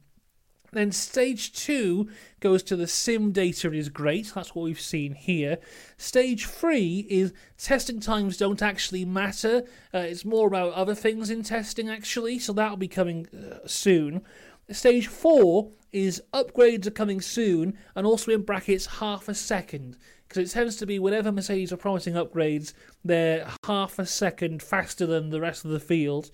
Then 0.75 0.91
stage 0.91 1.53
two 1.53 2.09
goes 2.41 2.61
to 2.63 2.75
the 2.75 2.85
sim 2.85 3.31
data 3.31 3.71
is 3.71 3.87
great. 3.87 4.33
That's 4.35 4.53
what 4.53 4.63
we've 4.63 4.79
seen 4.79 5.13
here. 5.13 5.57
Stage 5.97 6.47
three 6.47 7.07
is 7.09 7.31
testing 7.57 8.01
times 8.01 8.35
don't 8.35 8.61
actually 8.61 9.05
matter. 9.05 9.63
Uh, 9.93 9.99
it's 9.99 10.25
more 10.25 10.47
about 10.47 10.73
other 10.73 10.93
things 10.93 11.29
in 11.29 11.43
testing 11.43 11.89
actually, 11.89 12.39
so 12.39 12.51
that'll 12.51 12.75
be 12.75 12.89
coming 12.89 13.25
uh, 13.27 13.65
soon. 13.65 14.21
Stage 14.69 15.07
four 15.07 15.71
is 15.93 16.21
upgrades 16.33 16.85
are 16.85 16.91
coming 16.91 17.21
soon, 17.21 17.77
and 17.95 18.05
also 18.05 18.31
in 18.31 18.41
brackets 18.41 18.85
half 18.85 19.29
a 19.29 19.33
second 19.33 19.95
because 20.27 20.51
it 20.51 20.53
tends 20.53 20.75
to 20.75 20.85
be 20.85 20.99
whenever 20.99 21.31
Mercedes 21.31 21.71
are 21.71 21.77
promising 21.77 22.15
upgrades, 22.15 22.73
they're 23.03 23.47
half 23.65 23.99
a 23.99 24.05
second 24.05 24.61
faster 24.61 25.05
than 25.05 25.29
the 25.29 25.39
rest 25.39 25.63
of 25.63 25.71
the 25.71 25.79
field. 25.79 26.31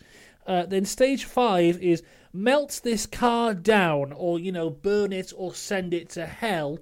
Uh, 0.48 0.66
then 0.66 0.86
stage 0.86 1.26
five 1.26 1.82
is 1.82 2.04
melt 2.34 2.82
this 2.84 3.06
car 3.06 3.54
down, 3.54 4.12
or 4.14 4.40
you 4.40 4.52
know, 4.52 4.70
burn 4.70 5.14
it 5.14 5.32
or 5.36 5.54
send 5.54 5.94
it 5.94 6.10
to 6.10 6.26
hell. 6.26 6.80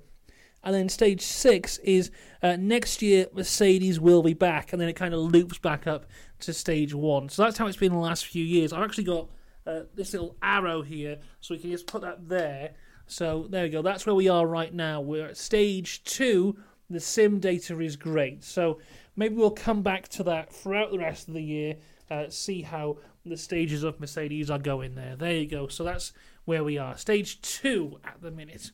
And 0.63 0.75
then 0.75 0.89
stage 0.89 1.21
six 1.21 1.77
is 1.79 2.11
uh, 2.43 2.57
next 2.59 3.01
year 3.01 3.27
Mercedes 3.33 3.99
will 3.99 4.23
be 4.23 4.33
back, 4.33 4.73
and 4.73 4.81
then 4.81 4.89
it 4.89 4.95
kind 4.95 5.13
of 5.13 5.21
loops 5.21 5.57
back 5.57 5.87
up 5.87 6.05
to 6.41 6.53
stage 6.53 6.93
one. 6.93 7.29
So 7.29 7.43
that's 7.43 7.57
how 7.57 7.67
it's 7.67 7.77
been 7.77 7.93
the 7.93 7.97
last 7.97 8.25
few 8.25 8.43
years. 8.43 8.73
I've 8.73 8.83
actually 8.83 9.05
got 9.05 9.29
uh, 9.65 9.81
this 9.95 10.13
little 10.13 10.35
arrow 10.41 10.81
here, 10.81 11.19
so 11.39 11.53
we 11.53 11.59
can 11.59 11.71
just 11.71 11.87
put 11.87 12.01
that 12.01 12.27
there. 12.27 12.71
So 13.07 13.47
there 13.49 13.63
we 13.63 13.69
go. 13.69 13.81
That's 13.81 14.05
where 14.05 14.15
we 14.15 14.27
are 14.27 14.45
right 14.45 14.73
now. 14.73 15.01
We're 15.01 15.27
at 15.27 15.37
stage 15.37 16.03
two. 16.03 16.57
The 16.89 16.99
sim 16.99 17.39
data 17.39 17.79
is 17.79 17.95
great. 17.95 18.43
So 18.43 18.79
maybe 19.15 19.35
we'll 19.35 19.51
come 19.51 19.81
back 19.81 20.07
to 20.09 20.23
that 20.23 20.53
throughout 20.53 20.91
the 20.91 20.99
rest 20.99 21.27
of 21.27 21.33
the 21.33 21.41
year. 21.41 21.75
Uh, 22.11 22.25
see 22.29 22.63
how 22.63 22.97
the 23.29 23.37
stages 23.37 23.83
of 23.83 23.99
Mercedes 23.99 24.49
are 24.49 24.59
going 24.59 24.95
there. 24.95 25.15
There 25.15 25.35
you 25.35 25.47
go. 25.47 25.67
So 25.67 25.83
that's 25.83 26.13
where 26.45 26.63
we 26.63 26.77
are. 26.77 26.97
Stage 26.97 27.41
two 27.41 27.99
at 28.03 28.21
the 28.21 28.31
minute. 28.31 28.71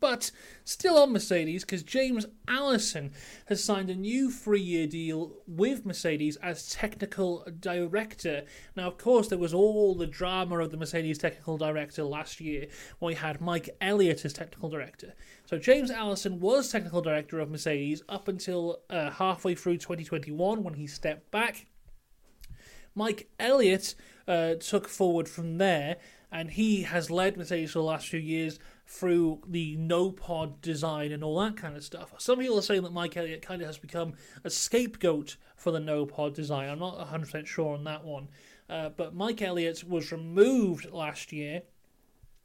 But 0.00 0.30
still 0.64 0.98
on 0.98 1.12
Mercedes, 1.12 1.64
because 1.64 1.82
James 1.82 2.26
Allison 2.48 3.12
has 3.46 3.62
signed 3.64 3.88
a 3.88 3.94
new 3.94 4.30
three 4.30 4.60
year 4.60 4.86
deal 4.86 5.36
with 5.46 5.86
Mercedes 5.86 6.36
as 6.36 6.68
technical 6.68 7.46
director. 7.60 8.44
Now, 8.76 8.88
of 8.88 8.98
course, 8.98 9.28
there 9.28 9.38
was 9.38 9.54
all 9.54 9.94
the 9.94 10.06
drama 10.06 10.58
of 10.58 10.70
the 10.70 10.76
Mercedes 10.76 11.18
technical 11.18 11.56
director 11.56 12.04
last 12.04 12.40
year 12.40 12.66
when 12.98 13.08
we 13.08 13.14
had 13.14 13.40
Mike 13.40 13.70
Elliott 13.80 14.24
as 14.24 14.32
technical 14.32 14.68
director. 14.68 15.14
So, 15.46 15.58
James 15.58 15.90
Allison 15.90 16.40
was 16.40 16.70
technical 16.70 17.00
director 17.00 17.40
of 17.40 17.50
Mercedes 17.50 18.02
up 18.08 18.28
until 18.28 18.80
uh, 18.90 19.10
halfway 19.10 19.54
through 19.54 19.78
2021 19.78 20.62
when 20.62 20.74
he 20.74 20.86
stepped 20.86 21.30
back. 21.30 21.66
Mike 22.96 23.28
Elliott 23.38 23.94
uh, 24.26 24.54
took 24.54 24.88
forward 24.88 25.28
from 25.28 25.58
there, 25.58 25.96
and 26.32 26.50
he 26.50 26.82
has 26.82 27.10
led 27.10 27.36
Mercedes 27.36 27.72
for 27.72 27.78
the 27.78 27.84
last 27.84 28.08
few 28.08 28.18
years 28.18 28.58
through 28.86 29.40
the 29.46 29.76
no 29.76 30.10
pod 30.10 30.60
design 30.60 31.12
and 31.12 31.22
all 31.22 31.38
that 31.40 31.56
kind 31.56 31.76
of 31.76 31.84
stuff. 31.84 32.14
Some 32.18 32.38
people 32.38 32.58
are 32.58 32.62
saying 32.62 32.82
that 32.82 32.92
Mike 32.92 33.16
Elliott 33.16 33.42
kind 33.42 33.60
of 33.60 33.66
has 33.66 33.78
become 33.78 34.14
a 34.42 34.50
scapegoat 34.50 35.36
for 35.56 35.70
the 35.70 35.80
no 35.80 36.06
pod 36.06 36.34
design. 36.34 36.68
I'm 36.68 36.78
not 36.78 36.98
100% 36.98 37.46
sure 37.46 37.74
on 37.74 37.84
that 37.84 38.04
one. 38.04 38.28
Uh, 38.68 38.88
but 38.88 39.14
Mike 39.14 39.42
Elliott 39.42 39.84
was 39.84 40.10
removed 40.10 40.90
last 40.90 41.32
year 41.32 41.62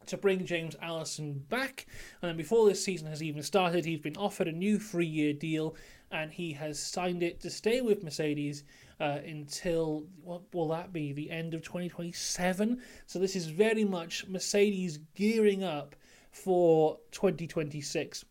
to 0.08 0.18
bring 0.18 0.46
James 0.46 0.76
Allison 0.82 1.46
back. 1.50 1.86
And 2.22 2.30
then 2.30 2.38
before 2.38 2.68
this 2.68 2.84
season 2.84 3.08
has 3.08 3.24
even 3.24 3.44
started, 3.44 3.86
he's 3.86 4.00
been 4.00 4.18
offered 4.18 4.48
a 4.48 4.52
new 4.52 4.80
three 4.80 5.06
year 5.06 5.34
deal 5.34 5.76
and 6.12 6.32
he 6.32 6.54
has 6.54 6.80
signed 6.80 7.24
it 7.24 7.40
to 7.42 7.50
stay 7.50 7.82
with 7.82 8.04
Mercedes 8.04 8.64
uh, 9.02 9.20
until 9.26 10.06
what 10.24 10.44
will 10.54 10.68
that 10.68 10.94
be? 10.94 11.12
The 11.12 11.32
end 11.32 11.56
of 11.56 11.64
2027. 11.64 12.80
So 13.08 13.18
this 13.18 13.36
is 13.36 13.48
very 13.48 13.84
much 13.84 14.28
Mercedes 14.28 15.00
gearing 15.16 15.64
up 15.64 15.96
for 16.32 17.00
2026 17.12 18.26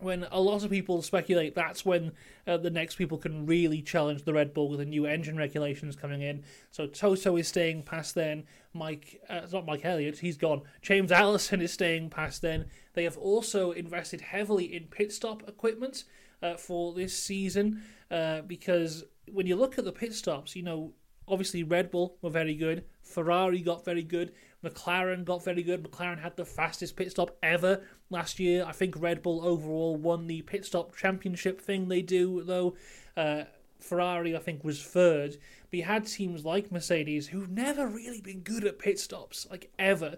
when 0.00 0.26
a 0.30 0.38
lot 0.38 0.62
of 0.62 0.70
people 0.70 1.00
speculate 1.00 1.54
that's 1.54 1.84
when 1.84 2.12
uh, 2.46 2.56
the 2.58 2.68
next 2.70 2.96
people 2.96 3.16
can 3.16 3.46
really 3.46 3.80
challenge 3.80 4.24
the 4.24 4.32
Red 4.34 4.52
Bull 4.52 4.68
with 4.68 4.78
the 4.78 4.84
new 4.84 5.06
engine 5.06 5.38
regulations 5.38 5.96
coming 5.96 6.20
in. 6.20 6.44
So 6.70 6.86
Toto 6.86 7.36
is 7.36 7.48
staying 7.48 7.84
past 7.84 8.14
then. 8.14 8.44
Mike, 8.74 9.20
uh, 9.30 9.40
it's 9.44 9.54
not 9.54 9.64
Mike 9.64 9.84
Elliott, 9.84 10.18
he's 10.18 10.36
gone. 10.36 10.62
James 10.82 11.10
Allison 11.10 11.62
is 11.62 11.72
staying 11.72 12.10
past 12.10 12.42
then. 12.42 12.66
They 12.92 13.04
have 13.04 13.16
also 13.16 13.70
invested 13.70 14.20
heavily 14.20 14.74
in 14.74 14.84
pit 14.84 15.12
stop 15.12 15.48
equipment 15.48 16.04
uh, 16.42 16.56
for 16.56 16.92
this 16.92 17.16
season 17.16 17.82
uh, 18.10 18.42
because 18.42 19.04
when 19.32 19.46
you 19.46 19.56
look 19.56 19.78
at 19.78 19.84
the 19.84 19.92
pit 19.92 20.14
stops, 20.14 20.56
you 20.56 20.62
know, 20.62 20.92
obviously 21.28 21.62
Red 21.62 21.90
Bull 21.90 22.16
were 22.22 22.30
very 22.30 22.54
good, 22.54 22.84
Ferrari 23.02 23.60
got 23.60 23.84
very 23.84 24.02
good, 24.02 24.32
McLaren 24.66 25.24
got 25.24 25.44
very 25.44 25.62
good. 25.62 25.82
McLaren 25.84 26.20
had 26.20 26.36
the 26.36 26.44
fastest 26.44 26.96
pit 26.96 27.10
stop 27.10 27.36
ever 27.42 27.82
last 28.10 28.40
year. 28.40 28.64
I 28.66 28.72
think 28.72 29.00
Red 29.00 29.22
Bull 29.22 29.44
overall 29.44 29.96
won 29.96 30.26
the 30.26 30.42
pit 30.42 30.64
stop 30.64 30.96
championship 30.96 31.60
thing 31.60 31.88
they 31.88 32.02
do, 32.02 32.42
though. 32.42 32.74
Uh, 33.16 33.44
Ferrari, 33.78 34.34
I 34.34 34.40
think, 34.40 34.64
was 34.64 34.82
third. 34.82 35.36
But 35.70 35.78
you 35.78 35.84
had 35.84 36.06
teams 36.06 36.44
like 36.44 36.72
Mercedes 36.72 37.28
who've 37.28 37.50
never 37.50 37.86
really 37.86 38.20
been 38.20 38.40
good 38.40 38.64
at 38.64 38.78
pit 38.78 38.98
stops, 38.98 39.46
like 39.50 39.70
ever. 39.78 40.16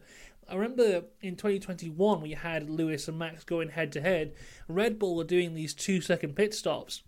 I 0.49 0.55
remember 0.55 1.05
in 1.21 1.37
2021 1.37 2.23
we 2.23 2.33
had 2.33 2.71
Lewis 2.71 3.07
and 3.07 3.19
Max 3.19 3.45
going 3.45 3.69
head 3.69 3.93
to 3.93 4.01
head. 4.01 4.33
Red 4.67 4.99
Bull 4.99 5.15
were 5.15 5.25
doing 5.25 5.55
these 5.55 5.75
two 5.75 6.01
second 6.01 6.37
pit 6.37 6.55
stops 6.55 7.03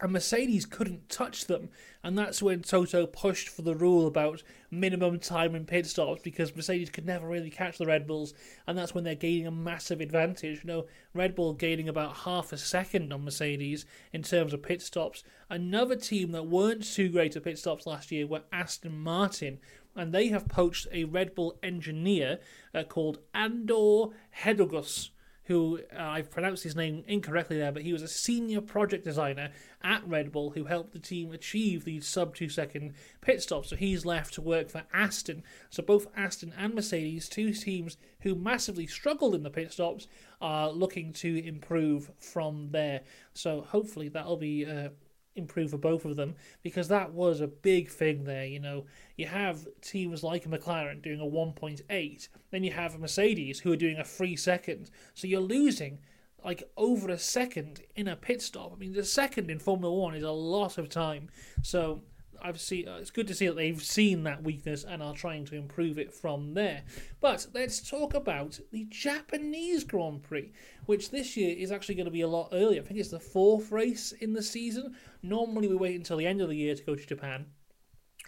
and 0.00 0.12
Mercedes 0.12 0.66
couldn't 0.66 1.08
touch 1.08 1.46
them. 1.46 1.68
And 2.02 2.18
that's 2.18 2.42
when 2.42 2.62
Toto 2.62 3.06
pushed 3.06 3.48
for 3.48 3.62
the 3.62 3.76
rule 3.76 4.06
about 4.06 4.42
minimum 4.70 5.20
time 5.20 5.54
in 5.54 5.66
pit 5.66 5.86
stops 5.86 6.20
because 6.22 6.54
Mercedes 6.54 6.90
could 6.90 7.06
never 7.06 7.28
really 7.28 7.48
catch 7.48 7.78
the 7.78 7.86
Red 7.86 8.06
Bulls. 8.06 8.34
And 8.66 8.76
that's 8.76 8.92
when 8.92 9.04
they're 9.04 9.14
gaining 9.14 9.46
a 9.46 9.52
massive 9.52 10.00
advantage. 10.00 10.64
You 10.64 10.68
know, 10.68 10.86
Red 11.14 11.36
Bull 11.36 11.52
gaining 11.52 11.88
about 11.88 12.18
half 12.18 12.52
a 12.52 12.58
second 12.58 13.12
on 13.12 13.24
Mercedes 13.24 13.86
in 14.12 14.22
terms 14.22 14.52
of 14.52 14.64
pit 14.64 14.82
stops. 14.82 15.22
Another 15.48 15.96
team 15.96 16.32
that 16.32 16.48
weren't 16.48 16.82
too 16.84 17.08
great 17.08 17.36
at 17.36 17.44
pit 17.44 17.58
stops 17.58 17.86
last 17.86 18.10
year 18.10 18.26
were 18.26 18.42
Aston 18.52 18.98
Martin. 18.98 19.60
And 19.94 20.12
they 20.12 20.26
have 20.28 20.48
poached 20.48 20.88
a 20.90 21.04
Red 21.04 21.36
Bull 21.36 21.56
engineer 21.62 22.40
uh, 22.74 22.82
called 22.82 23.18
Andor 23.32 24.08
Hedogus 24.42 25.10
who 25.44 25.80
uh, 25.94 26.02
I've 26.02 26.30
pronounced 26.30 26.64
his 26.64 26.76
name 26.76 27.04
incorrectly 27.06 27.58
there, 27.58 27.72
but 27.72 27.82
he 27.82 27.92
was 27.92 28.02
a 28.02 28.08
senior 28.08 28.60
project 28.60 29.04
designer 29.04 29.50
at 29.82 30.06
Red 30.08 30.32
Bull 30.32 30.50
who 30.50 30.64
helped 30.64 30.92
the 30.92 30.98
team 30.98 31.32
achieve 31.32 31.84
these 31.84 32.06
sub 32.06 32.34
two 32.34 32.48
second 32.48 32.94
pit 33.20 33.42
stops. 33.42 33.70
So 33.70 33.76
he's 33.76 34.06
left 34.06 34.34
to 34.34 34.42
work 34.42 34.70
for 34.70 34.84
Aston. 34.92 35.42
So 35.70 35.82
both 35.82 36.06
Aston 36.16 36.52
and 36.56 36.74
Mercedes, 36.74 37.28
two 37.28 37.52
teams 37.52 37.96
who 38.20 38.34
massively 38.34 38.86
struggled 38.86 39.34
in 39.34 39.42
the 39.42 39.50
pit 39.50 39.72
stops, 39.72 40.08
are 40.40 40.70
looking 40.70 41.12
to 41.14 41.46
improve 41.46 42.10
from 42.18 42.70
there. 42.70 43.02
So 43.34 43.62
hopefully 43.62 44.08
that'll 44.08 44.36
be 44.36 44.64
uh, 44.64 44.88
improve 45.36 45.70
for 45.70 45.78
both 45.78 46.04
of 46.04 46.16
them 46.16 46.34
because 46.62 46.88
that 46.88 47.12
was 47.12 47.40
a 47.40 47.46
big 47.46 47.90
thing 47.90 48.24
there. 48.24 48.44
You 48.44 48.60
know, 48.60 48.86
you 49.16 49.26
have 49.26 49.66
teams 49.80 50.22
like 50.22 50.44
McLaren 50.44 51.02
doing 51.02 51.20
a 51.20 51.24
1.8, 51.24 52.28
then 52.50 52.64
you 52.64 52.72
have 52.72 52.98
Mercedes 52.98 53.60
who 53.60 53.72
are 53.72 53.76
doing 53.76 53.98
a 53.98 54.04
three 54.04 54.36
second. 54.36 54.90
So 55.14 55.26
you're 55.26 55.40
losing 55.40 55.98
like 56.44 56.62
over 56.76 57.08
a 57.08 57.18
second 57.18 57.82
in 57.96 58.08
a 58.08 58.16
pit 58.16 58.42
stop. 58.42 58.72
I 58.74 58.76
mean, 58.76 58.92
the 58.92 59.04
second 59.04 59.50
in 59.50 59.58
Formula 59.58 59.92
One 59.94 60.14
is 60.14 60.22
a 60.22 60.30
lot 60.30 60.78
of 60.78 60.88
time. 60.88 61.30
So 61.62 62.02
I've 62.44 62.60
seen 62.60 62.86
uh, 62.86 62.98
it's 63.00 63.10
good 63.10 63.26
to 63.28 63.34
see 63.34 63.46
that 63.46 63.56
they've 63.56 63.82
seen 63.82 64.24
that 64.24 64.44
weakness 64.44 64.84
and 64.84 65.02
are 65.02 65.14
trying 65.14 65.46
to 65.46 65.56
improve 65.56 65.98
it 65.98 66.12
from 66.12 66.52
there. 66.52 66.82
But 67.18 67.46
let's 67.54 67.88
talk 67.88 68.12
about 68.12 68.60
the 68.70 68.84
Japanese 68.90 69.82
Grand 69.82 70.22
Prix, 70.22 70.52
which 70.84 71.10
this 71.10 71.38
year 71.38 71.56
is 71.56 71.72
actually 71.72 71.94
going 71.94 72.04
to 72.04 72.10
be 72.10 72.20
a 72.20 72.28
lot 72.28 72.50
earlier. 72.52 72.82
I 72.82 72.84
think 72.84 73.00
it's 73.00 73.08
the 73.08 73.18
fourth 73.18 73.72
race 73.72 74.12
in 74.12 74.34
the 74.34 74.42
season. 74.42 74.94
Normally 75.22 75.68
we 75.68 75.74
wait 75.74 75.96
until 75.96 76.18
the 76.18 76.26
end 76.26 76.42
of 76.42 76.50
the 76.50 76.56
year 76.56 76.74
to 76.74 76.84
go 76.84 76.94
to 76.94 77.06
Japan 77.06 77.46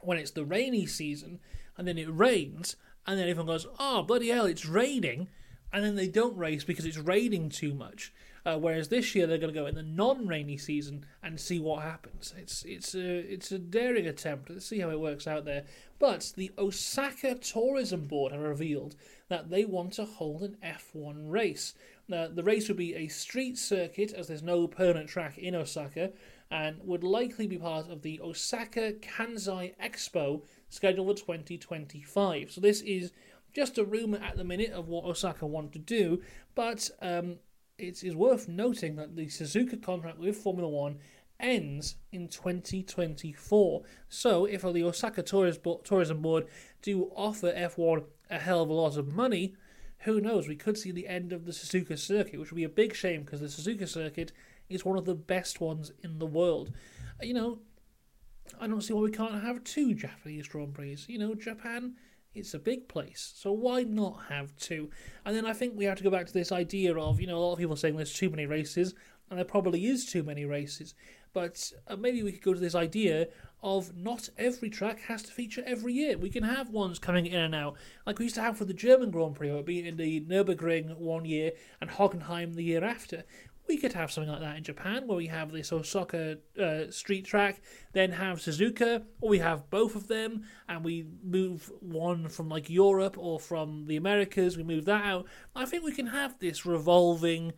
when 0.01 0.17
it's 0.17 0.31
the 0.31 0.47
rainy 0.47 0.87
season, 0.87 1.39
and 1.77 1.87
then 1.87 1.99
it 1.99 2.09
rains, 2.11 2.77
and 3.07 3.19
then 3.19 3.29
everyone 3.29 3.53
goes, 3.53 3.67
"Oh 3.79 4.03
bloody 4.03 4.29
hell, 4.29 4.47
it's 4.47 4.65
raining," 4.65 5.29
and 5.75 5.85
then 5.85 5.95
they 5.95 6.09
don't 6.09 6.37
race 6.39 6.65
because 6.65 6.87
it's 6.87 6.97
raining 6.97 7.51
too 7.51 7.75
much. 7.75 8.15
Uh, 8.47 8.57
whereas 8.57 8.89
this 8.89 9.13
year 9.13 9.27
they're 9.27 9.39
going 9.39 9.53
to 9.53 9.61
go 9.61 9.67
in 9.67 9.75
the 9.75 9.83
non-rainy 9.83 10.57
season 10.57 11.05
and 11.21 11.39
see 11.39 11.59
what 11.59 11.83
happens. 11.83 12.33
It's 12.39 12.63
it's 12.65 12.95
a 12.95 13.19
it's 13.19 13.51
a 13.51 13.59
daring 13.59 14.07
attempt. 14.07 14.49
Let's 14.49 14.67
see 14.67 14.79
how 14.79 14.91
it 14.91 15.01
works 15.01 15.27
out 15.27 15.45
there. 15.45 15.65
But 15.99 16.33
the 16.37 16.53
Osaka 16.57 17.35
Tourism 17.35 18.07
Board 18.07 18.31
have 18.31 18.41
revealed 18.41 18.95
that 19.29 19.51
they 19.51 19.65
want 19.65 19.95
to 19.95 20.05
hold 20.05 20.43
an 20.43 20.59
F1 20.65 21.29
race. 21.29 21.75
Now, 22.07 22.29
the 22.29 22.45
race 22.45 22.69
would 22.69 22.77
be 22.77 22.95
a 22.95 23.09
street 23.09 23.59
circuit, 23.59 24.13
as 24.13 24.29
there's 24.29 24.45
no 24.45 24.69
permanent 24.69 25.09
track 25.09 25.39
in 25.39 25.57
Osaka, 25.57 26.13
and 26.49 26.77
would 26.85 27.03
likely 27.03 27.49
be 27.49 27.59
part 27.59 27.91
of 27.91 28.03
the 28.03 28.21
Osaka 28.21 28.93
Kansai 28.93 29.75
Expo 29.83 30.43
scheduled 30.69 31.19
for 31.19 31.37
2025. 31.37 32.53
So 32.53 32.61
this 32.61 32.81
is 32.83 33.11
just 33.53 33.79
a 33.79 33.85
rumor 33.85 34.19
at 34.19 34.37
the 34.37 34.45
minute 34.45 34.71
of 34.71 34.87
what 34.87 35.05
Osaka 35.05 35.47
want 35.47 35.73
to 35.73 35.81
do, 35.81 36.23
but 36.55 36.89
um, 37.03 37.39
it 37.79 38.03
is 38.03 38.17
worth 38.17 38.49
noting 38.49 38.97
that 38.97 39.17
the 39.17 39.27
Suzuka 39.27 39.83
contract 39.83 40.19
with 40.19 40.37
Formula 40.37 40.69
One 40.69 40.99
ends 41.39 41.97
in 42.13 42.29
2024. 42.29 43.83
So, 44.09 44.45
if 44.47 44.63
the 44.63 44.85
Osaka 44.85 45.23
Tourism 45.23 46.23
Board 46.23 46.47
do 46.83 47.11
offer 47.15 47.53
F1 47.53 48.05
a 48.31 48.39
hell 48.39 48.63
of 48.63 48.71
a 48.71 48.73
lot 48.73 48.97
of 48.97 49.13
money, 49.13 49.55
who 50.01 50.21
knows? 50.21 50.49
We 50.49 50.57
could 50.57 50.79
see 50.79 50.91
the 50.91 51.09
end 51.09 51.33
of 51.33 51.45
the 51.45 51.53
Suzuka 51.53 51.99
circuit, 51.99 52.39
which 52.39 52.51
would 52.51 52.57
be 52.57 52.65
a 52.65 52.69
big 52.69 52.95
shame 52.95 53.23
because 53.23 53.41
the 53.41 53.47
Suzuka 53.47 53.89
circuit 53.89 54.33
is 54.69 54.85
one 54.85 54.99
of 54.99 55.05
the 55.05 55.15
best 55.15 55.61
ones 55.61 55.93
in 56.03 56.19
the 56.19 56.27
world. 56.27 56.73
You 57.23 57.35
know, 57.35 57.59
I 58.61 58.67
don't 58.67 58.83
see 58.83 58.93
why 58.93 59.03
we 59.03 59.11
can't 59.11 59.43
have 59.43 59.65
two 59.65 59.95
Japanese 59.95 60.49
Grand 60.49 60.75
Prix. 60.75 60.99
You 61.09 61.19
know, 61.19 61.35
Japan 61.35 61.95
it's 62.37 62.55
a 62.55 62.59
big 62.59 62.89
place, 62.89 63.33
so 63.35 63.53
why 63.53 63.83
not 63.83 64.25
have 64.29 64.57
two? 64.57 64.91
And 65.25 65.35
then 65.35 65.47
I 65.47 65.53
think 65.53 65.75
we 65.75 65.85
have 65.87 65.99
to 65.99 66.05
go 66.05 66.11
back 66.11 66.27
to 66.27 66.33
this 66.33 66.53
idea 66.53 66.97
of, 66.97 67.21
you 67.21 67.27
know, 67.27 67.39
a 67.39 67.41
lot 67.41 67.53
of 67.55 67.59
people 67.59 67.77
saying 67.77 67.97
there's 67.97 68.13
too 68.13 68.31
many 68.31 68.47
races, 68.47 68.95
and 69.31 69.39
there 69.39 69.45
probably 69.45 69.87
is 69.87 70.05
too 70.07 70.23
many 70.23 70.45
races. 70.45 70.95
But 71.33 71.73
uh, 71.89 71.97
maybe 71.97 72.23
we 72.23 72.33
could 72.33 72.43
go 72.43 72.55
to 72.55 72.61
this 72.61 72.75
idea 72.75 73.29
of 73.63 73.97
not 73.97 74.29
every 74.39 74.71
track 74.71 75.01
has 75.01 75.23
to 75.25 75.33
feature 75.33 75.63
every 75.67 75.93
year. 75.93 76.17
We 76.17 76.31
can 76.31 76.45
have 76.45 76.71
ones 76.71 76.99
coming 76.99 77.27
in 77.27 77.41
and 77.41 77.55
out, 77.55 77.77
like 78.07 78.19
we 78.19 78.27
used 78.27 78.37
to 78.37 78.43
have 78.43 78.57
for 78.57 78.65
the 78.65 78.73
German 78.73 79.11
Grand 79.11 79.35
Prix, 79.35 79.51
where 79.51 79.61
it 79.61 79.67
be 79.67 79.87
in 79.87 79.97
the 79.97 80.21
Nürburgring 80.21 80.97
one 80.97 81.25
year 81.25 81.53
and 81.81 81.91
Hockenheim 81.91 82.55
the 82.55 82.63
year 82.63 82.85
after. 82.85 83.25
We 83.69 83.77
could 83.79 83.93
have 83.95 84.13
something 84.13 84.31
like 84.31 84.41
that 84.41 84.57
in 84.57 84.63
Japan, 84.63 85.07
where 85.07 85.17
we 85.17 85.27
have 85.27 85.51
this 85.51 85.73
Osaka 85.73 86.39
uh, 86.61 86.91
street 86.91 87.25
track, 87.25 87.61
then 87.93 88.13
have 88.13 88.39
Suzuka, 88.39 89.03
or 89.21 89.29
we 89.31 89.39
have 89.39 89.69
both 89.71 89.97
of 89.97 90.07
them, 90.09 90.45
and 90.69 90.85
we 90.85 91.07
move 91.25 91.71
one 91.81 92.29
from 92.29 92.49
like 92.49 92.71
Europe 92.71 93.17
or 93.19 93.41
from 93.41 93.87
the 93.87 93.97
Americas. 93.97 94.57
We 94.57 94.63
move 94.63 94.85
that 94.85 95.05
out. 95.05 95.27
I 95.55 95.65
think 95.65 95.85
we 95.85 95.93
can 95.93 96.07
have 96.07 96.39
this 96.39 96.65
revolving 96.65 97.53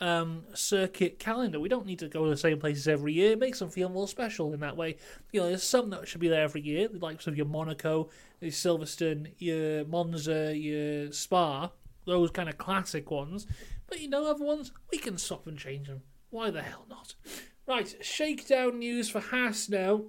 um, 0.00 0.44
circuit 0.54 1.18
calendar. 1.18 1.60
We 1.60 1.68
don't 1.68 1.86
need 1.86 2.00
to 2.00 2.08
go 2.08 2.24
to 2.24 2.30
the 2.30 2.36
same 2.36 2.58
places 2.58 2.88
every 2.88 3.12
year. 3.12 3.32
It 3.32 3.38
makes 3.38 3.58
them 3.58 3.70
feel 3.70 3.88
more 3.88 4.08
special 4.08 4.52
in 4.52 4.60
that 4.60 4.76
way. 4.76 4.96
You 5.32 5.40
know, 5.40 5.48
there's 5.48 5.62
some 5.62 5.90
that 5.90 6.08
should 6.08 6.20
be 6.20 6.28
there 6.28 6.42
every 6.42 6.62
year, 6.62 6.88
the 6.88 6.98
likes 6.98 7.26
of 7.26 7.36
your 7.36 7.46
Monaco, 7.46 8.10
your 8.40 8.50
Silverstone, 8.50 9.32
your 9.38 9.84
Monza, 9.84 10.56
your 10.56 11.12
Spa, 11.12 11.70
those 12.06 12.30
kind 12.30 12.48
of 12.48 12.58
classic 12.58 13.10
ones. 13.10 13.46
But 13.94 14.02
you 14.02 14.08
know, 14.08 14.28
other 14.28 14.44
ones, 14.44 14.72
we 14.90 14.98
can 14.98 15.18
swap 15.18 15.46
and 15.46 15.56
change 15.56 15.86
them. 15.86 16.02
Why 16.30 16.50
the 16.50 16.62
hell 16.62 16.84
not? 16.90 17.14
Right, 17.64 17.94
shakedown 18.04 18.80
news 18.80 19.08
for 19.08 19.20
Haas 19.20 19.68
now. 19.68 20.06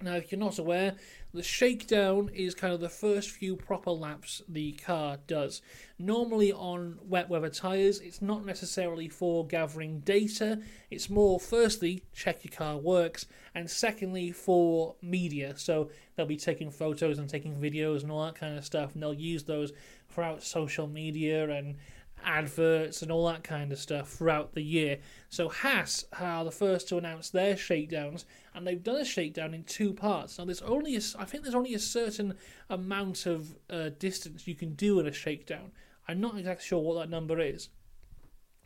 Now, 0.00 0.14
if 0.14 0.30
you're 0.30 0.38
not 0.38 0.60
aware, 0.60 0.94
the 1.34 1.42
shakedown 1.42 2.30
is 2.32 2.54
kind 2.54 2.72
of 2.72 2.78
the 2.78 2.88
first 2.88 3.30
few 3.30 3.56
proper 3.56 3.90
laps 3.90 4.42
the 4.48 4.74
car 4.74 5.18
does. 5.26 5.60
Normally 5.98 6.52
on 6.52 7.00
wet 7.02 7.28
weather 7.28 7.50
tyres, 7.50 7.98
it's 7.98 8.22
not 8.22 8.46
necessarily 8.46 9.08
for 9.08 9.44
gathering 9.44 10.00
data, 10.00 10.60
it's 10.88 11.10
more, 11.10 11.40
firstly, 11.40 12.04
check 12.12 12.44
your 12.44 12.56
car 12.56 12.76
works, 12.76 13.26
and 13.56 13.68
secondly, 13.68 14.30
for 14.30 14.94
media. 15.02 15.58
So 15.58 15.90
they'll 16.14 16.26
be 16.26 16.36
taking 16.36 16.70
photos 16.70 17.18
and 17.18 17.28
taking 17.28 17.56
videos 17.56 18.04
and 18.04 18.12
all 18.12 18.24
that 18.24 18.36
kind 18.36 18.56
of 18.56 18.64
stuff, 18.64 18.94
and 18.94 19.02
they'll 19.02 19.12
use 19.12 19.42
those 19.42 19.72
throughout 20.08 20.44
social 20.44 20.86
media 20.86 21.50
and 21.50 21.76
adverts 22.24 23.02
and 23.02 23.10
all 23.10 23.26
that 23.26 23.44
kind 23.44 23.72
of 23.72 23.78
stuff 23.78 24.08
throughout 24.08 24.54
the 24.54 24.62
year. 24.62 24.98
So 25.28 25.48
Haas 25.48 26.04
are 26.18 26.44
the 26.44 26.50
first 26.50 26.88
to 26.88 26.98
announce 26.98 27.30
their 27.30 27.56
shakedowns, 27.56 28.24
and 28.54 28.66
they've 28.66 28.82
done 28.82 29.00
a 29.00 29.04
shakedown 29.04 29.54
in 29.54 29.64
two 29.64 29.92
parts. 29.92 30.38
Now 30.38 30.44
there's 30.44 30.62
only 30.62 30.96
a, 30.96 31.00
I 31.18 31.24
think 31.24 31.42
there's 31.42 31.54
only 31.54 31.74
a 31.74 31.78
certain 31.78 32.34
amount 32.68 33.26
of 33.26 33.56
uh, 33.68 33.90
distance 33.98 34.46
you 34.46 34.54
can 34.54 34.74
do 34.74 35.00
in 35.00 35.06
a 35.06 35.12
shakedown. 35.12 35.72
I'm 36.08 36.20
not 36.20 36.36
exactly 36.38 36.64
sure 36.66 36.80
what 36.80 37.00
that 37.00 37.10
number 37.10 37.40
is, 37.40 37.68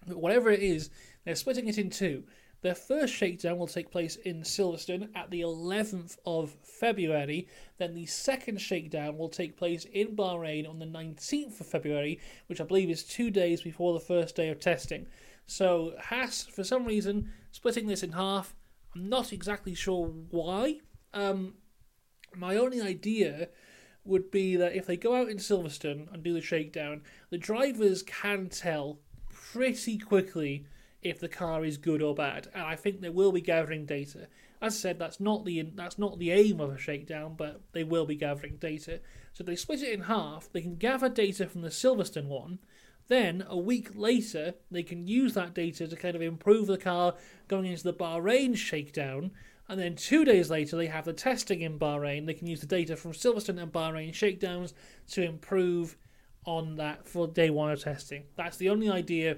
but 0.06 0.16
whatever 0.16 0.50
it 0.50 0.60
is, 0.60 0.90
they're 1.24 1.34
splitting 1.34 1.68
it 1.68 1.78
in 1.78 1.90
two. 1.90 2.24
Their 2.64 2.74
first 2.74 3.12
shakedown 3.12 3.58
will 3.58 3.66
take 3.66 3.90
place 3.90 4.16
in 4.16 4.40
Silverstone 4.40 5.10
at 5.14 5.30
the 5.30 5.42
11th 5.42 6.16
of 6.24 6.56
February. 6.62 7.46
Then 7.76 7.94
the 7.94 8.06
second 8.06 8.58
shakedown 8.58 9.18
will 9.18 9.28
take 9.28 9.58
place 9.58 9.84
in 9.92 10.16
Bahrain 10.16 10.66
on 10.66 10.78
the 10.78 10.86
19th 10.86 11.60
of 11.60 11.66
February, 11.66 12.20
which 12.46 12.62
I 12.62 12.64
believe 12.64 12.88
is 12.88 13.04
two 13.04 13.30
days 13.30 13.60
before 13.60 13.92
the 13.92 14.00
first 14.00 14.34
day 14.34 14.48
of 14.48 14.60
testing. 14.60 15.06
So, 15.46 15.92
Haas, 16.00 16.46
for 16.46 16.64
some 16.64 16.86
reason, 16.86 17.30
splitting 17.52 17.86
this 17.86 18.02
in 18.02 18.12
half. 18.12 18.54
I'm 18.94 19.10
not 19.10 19.30
exactly 19.30 19.74
sure 19.74 20.06
why. 20.30 20.78
Um, 21.12 21.56
my 22.34 22.56
only 22.56 22.80
idea 22.80 23.50
would 24.06 24.30
be 24.30 24.56
that 24.56 24.74
if 24.74 24.86
they 24.86 24.96
go 24.96 25.14
out 25.14 25.28
in 25.28 25.36
Silverstone 25.36 26.10
and 26.14 26.22
do 26.22 26.32
the 26.32 26.40
shakedown, 26.40 27.02
the 27.28 27.36
drivers 27.36 28.02
can 28.02 28.48
tell 28.48 29.00
pretty 29.28 29.98
quickly 29.98 30.64
if 31.04 31.20
the 31.20 31.28
car 31.28 31.64
is 31.64 31.76
good 31.76 32.02
or 32.02 32.14
bad. 32.14 32.48
And 32.54 32.64
I 32.64 32.74
think 32.74 33.00
they 33.00 33.10
will 33.10 33.30
be 33.30 33.42
gathering 33.42 33.84
data. 33.84 34.26
As 34.60 34.74
I 34.74 34.76
said, 34.78 34.98
that's 34.98 35.20
not 35.20 35.44
the 35.44 35.62
that's 35.74 35.98
not 35.98 36.18
the 36.18 36.32
aim 36.32 36.58
of 36.60 36.70
a 36.70 36.78
shakedown, 36.78 37.34
but 37.36 37.60
they 37.72 37.84
will 37.84 38.06
be 38.06 38.16
gathering 38.16 38.56
data. 38.56 39.00
So 39.34 39.44
they 39.44 39.56
split 39.56 39.82
it 39.82 39.92
in 39.92 40.02
half, 40.02 40.50
they 40.50 40.62
can 40.62 40.76
gather 40.76 41.08
data 41.08 41.46
from 41.46 41.60
the 41.60 41.68
Silverstone 41.68 42.26
one. 42.26 42.58
Then 43.08 43.44
a 43.48 43.58
week 43.58 43.90
later, 43.94 44.54
they 44.70 44.82
can 44.82 45.06
use 45.06 45.34
that 45.34 45.54
data 45.54 45.86
to 45.86 45.96
kind 45.96 46.16
of 46.16 46.22
improve 46.22 46.66
the 46.66 46.78
car 46.78 47.14
going 47.48 47.66
into 47.66 47.82
the 47.82 47.92
Bahrain 47.92 48.56
shakedown. 48.56 49.32
And 49.68 49.78
then 49.78 49.96
two 49.96 50.24
days 50.24 50.50
later, 50.50 50.76
they 50.76 50.86
have 50.86 51.04
the 51.04 51.12
testing 51.12 51.60
in 51.60 51.78
Bahrain. 51.78 52.26
They 52.26 52.34
can 52.34 52.46
use 52.46 52.60
the 52.60 52.66
data 52.66 52.96
from 52.96 53.12
Silverstone 53.12 53.62
and 53.62 53.72
Bahrain 53.72 54.14
shakedowns 54.14 54.72
to 55.10 55.22
improve 55.22 55.96
on 56.46 56.76
that 56.76 57.06
for 57.06 57.26
day 57.26 57.50
one 57.50 57.70
of 57.70 57.82
testing. 57.82 58.24
That's 58.36 58.56
the 58.56 58.70
only 58.70 58.90
idea 58.90 59.36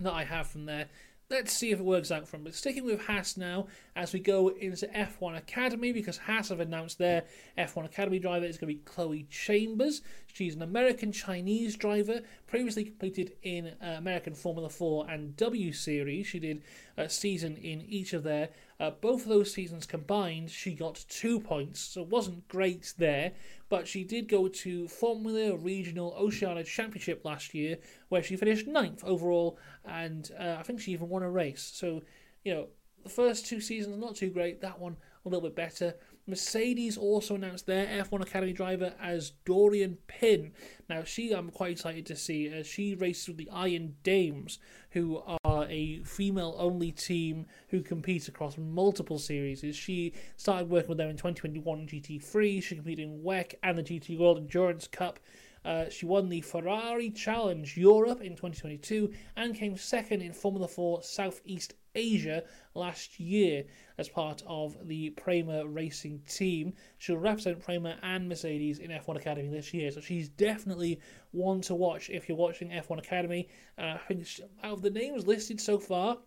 that 0.00 0.12
I 0.12 0.24
have 0.24 0.46
from 0.46 0.66
there. 0.66 0.88
let's 1.30 1.52
see 1.52 1.70
if 1.70 1.78
it 1.80 1.84
works 1.84 2.10
out 2.10 2.28
for 2.28 2.36
him. 2.36 2.44
But 2.44 2.54
sticking 2.54 2.84
with 2.84 3.06
Haas 3.06 3.36
now 3.38 3.66
as 3.96 4.12
we 4.12 4.20
go 4.20 4.48
into 4.48 4.86
F1 4.88 5.36
Academy 5.36 5.90
because 5.92 6.18
Haas 6.18 6.50
have 6.50 6.60
announced 6.60 6.98
their 6.98 7.24
F1 7.56 7.86
Academy 7.86 8.18
driver 8.18 8.44
is 8.44 8.58
going 8.58 8.68
to 8.70 8.78
be 8.78 8.84
Chloe 8.84 9.26
Chambers. 9.30 10.02
She's 10.26 10.54
an 10.54 10.62
American 10.62 11.10
Chinese 11.10 11.76
driver, 11.76 12.20
previously 12.46 12.84
competed 12.84 13.32
in 13.42 13.68
uh, 13.82 13.94
American 13.96 14.34
Formula 14.34 14.68
4 14.68 15.08
and 15.08 15.36
W 15.36 15.72
Series. 15.72 16.26
She 16.26 16.38
did 16.38 16.62
a 16.96 17.08
season 17.08 17.56
in 17.56 17.80
each 17.82 18.12
of 18.12 18.24
their. 18.24 18.50
Uh, 18.82 18.90
both 18.90 19.22
of 19.22 19.28
those 19.28 19.54
seasons 19.54 19.86
combined, 19.86 20.50
she 20.50 20.74
got 20.74 21.04
two 21.08 21.38
points, 21.38 21.78
so 21.78 22.02
it 22.02 22.08
wasn't 22.08 22.48
great 22.48 22.92
there. 22.98 23.30
But 23.68 23.86
she 23.86 24.02
did 24.02 24.26
go 24.26 24.48
to 24.48 24.88
Formula 24.88 25.56
Regional 25.56 26.16
Oceania 26.18 26.64
Championship 26.64 27.24
last 27.24 27.54
year, 27.54 27.78
where 28.08 28.24
she 28.24 28.34
finished 28.34 28.66
ninth 28.66 29.04
overall, 29.04 29.56
and 29.84 30.28
uh, 30.36 30.56
I 30.58 30.64
think 30.64 30.80
she 30.80 30.90
even 30.90 31.08
won 31.08 31.22
a 31.22 31.30
race. 31.30 31.70
So, 31.72 32.02
you 32.44 32.54
know, 32.54 32.66
the 33.04 33.08
first 33.08 33.46
two 33.46 33.60
seasons 33.60 33.98
not 33.98 34.16
too 34.16 34.30
great. 34.30 34.60
That 34.60 34.80
one 34.80 34.96
a 35.24 35.28
little 35.28 35.48
bit 35.48 35.54
better. 35.54 35.94
Mercedes 36.26 36.96
also 36.96 37.34
announced 37.34 37.66
their 37.66 37.86
F1 37.86 38.22
Academy 38.22 38.52
driver 38.52 38.94
as 39.00 39.32
Doriane 39.44 39.96
Pin. 40.06 40.52
Now, 40.88 41.02
she 41.02 41.32
I'm 41.32 41.50
quite 41.50 41.72
excited 41.72 42.06
to 42.06 42.16
see 42.16 42.46
as 42.48 42.66
she 42.66 42.94
races 42.94 43.28
with 43.28 43.38
the 43.38 43.50
Iron 43.50 43.96
Dames, 44.04 44.58
who 44.92 45.22
are 45.44 45.66
a 45.68 46.00
female 46.04 46.54
only 46.58 46.92
team 46.92 47.46
who 47.68 47.82
compete 47.82 48.28
across 48.28 48.56
multiple 48.56 49.18
series. 49.18 49.64
She 49.74 50.12
started 50.36 50.70
working 50.70 50.90
with 50.90 50.98
them 50.98 51.10
in 51.10 51.16
2021 51.16 51.88
GT3, 51.88 52.62
she 52.62 52.74
competed 52.76 53.04
in 53.04 53.22
WEC 53.22 53.54
and 53.62 53.78
the 53.78 53.82
GT 53.82 54.18
World 54.18 54.38
Endurance 54.38 54.86
Cup. 54.86 55.18
Uh, 55.64 55.88
she 55.88 56.06
won 56.06 56.28
the 56.28 56.40
Ferrari 56.40 57.10
Challenge 57.10 57.76
Europe 57.76 58.20
in 58.20 58.32
2022 58.32 59.12
and 59.36 59.54
came 59.54 59.76
second 59.76 60.20
in 60.22 60.32
Formula 60.32 60.66
4 60.66 61.02
Southeast 61.02 61.74
Asia 61.94 62.42
last 62.74 63.20
year 63.20 63.64
as 63.98 64.08
part 64.08 64.42
of 64.46 64.76
the 64.88 65.10
Prema 65.10 65.66
Racing 65.66 66.20
team. 66.28 66.72
She'll 66.98 67.16
represent 67.16 67.60
Prema 67.60 67.98
and 68.02 68.28
Mercedes 68.28 68.78
in 68.78 68.90
F1 68.90 69.16
Academy 69.16 69.48
this 69.48 69.74
year, 69.74 69.90
so 69.90 70.00
she's 70.00 70.28
definitely 70.28 71.00
one 71.32 71.60
to 71.62 71.74
watch 71.74 72.10
if 72.10 72.28
you're 72.28 72.38
watching 72.38 72.70
F1 72.70 72.98
Academy. 72.98 73.48
Uh, 73.78 73.94
I 73.94 74.00
think 74.08 74.26
out 74.62 74.72
of 74.72 74.82
the 74.82 74.90
names 74.90 75.26
listed 75.26 75.60
so 75.60 75.78
far, 75.78 76.18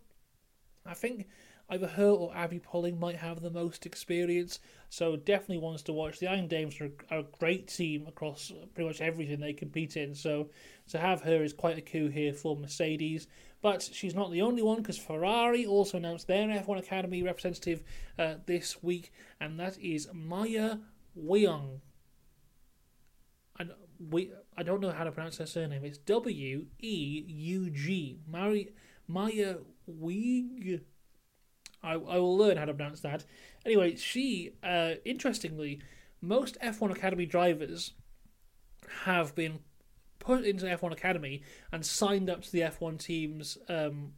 I 0.85 0.93
think 0.93 1.27
either 1.69 1.87
her 1.87 2.09
or 2.09 2.35
Abby 2.35 2.59
Pulling 2.59 2.99
might 2.99 3.17
have 3.17 3.41
the 3.41 3.49
most 3.49 3.85
experience. 3.85 4.59
So 4.89 5.15
definitely 5.15 5.57
ones 5.57 5.81
to 5.83 5.93
watch. 5.93 6.19
The 6.19 6.27
Iron 6.27 6.47
Dames 6.47 6.79
are, 6.79 6.91
a 7.09 7.23
great 7.39 7.67
team 7.67 8.05
across 8.07 8.51
pretty 8.73 8.87
much 8.87 9.01
everything 9.01 9.39
they 9.39 9.53
compete 9.53 9.97
in. 9.97 10.13
So 10.13 10.49
to 10.89 10.99
have 10.99 11.21
her 11.21 11.43
is 11.43 11.53
quite 11.53 11.77
a 11.77 11.81
coup 11.81 12.09
here 12.09 12.33
for 12.33 12.55
Mercedes. 12.55 13.27
But 13.61 13.81
she's 13.81 14.13
not 14.13 14.31
the 14.31 14.43
only 14.43 14.61
one 14.61 14.77
because 14.77 14.99
Ferrari 14.99 15.65
also 15.65 15.97
announced 15.97 16.27
their 16.27 16.47
F1 16.47 16.77
Academy 16.77 17.23
representative 17.23 17.81
uh, 18.19 18.35
this 18.45 18.83
week, 18.83 19.11
and 19.39 19.59
that 19.59 19.79
is 19.79 20.07
Maya 20.13 20.77
Weung. 21.19 21.79
And 23.57 23.71
we, 24.11 24.31
I 24.55 24.61
don't 24.61 24.81
know 24.81 24.91
how 24.91 25.03
to 25.03 25.11
pronounce 25.11 25.37
her 25.37 25.47
surname. 25.47 25.83
It's 25.83 25.97
W 25.97 26.67
E 26.79 27.23
U 27.27 27.69
G. 27.71 28.19
Maya 28.27 29.55
Weig. 29.89 30.81
I, 31.85 31.93
I 31.93 32.17
will 32.17 32.35
learn 32.35 32.57
how 32.57 32.65
to 32.65 32.73
pronounce 32.73 33.01
that. 33.01 33.23
Anyway, 33.65 33.95
she, 33.95 34.53
uh, 34.63 34.95
interestingly, 35.05 35.79
most 36.21 36.57
F1 36.61 36.91
Academy 36.91 37.25
drivers 37.25 37.93
have 39.03 39.35
been 39.35 39.59
put 40.19 40.43
into 40.43 40.65
F1 40.65 40.91
Academy 40.91 41.43
and 41.71 41.85
signed 41.85 42.29
up 42.29 42.41
to 42.43 42.51
the 42.51 42.61
F1 42.61 42.99
team's 42.99 43.57
um, 43.69 44.13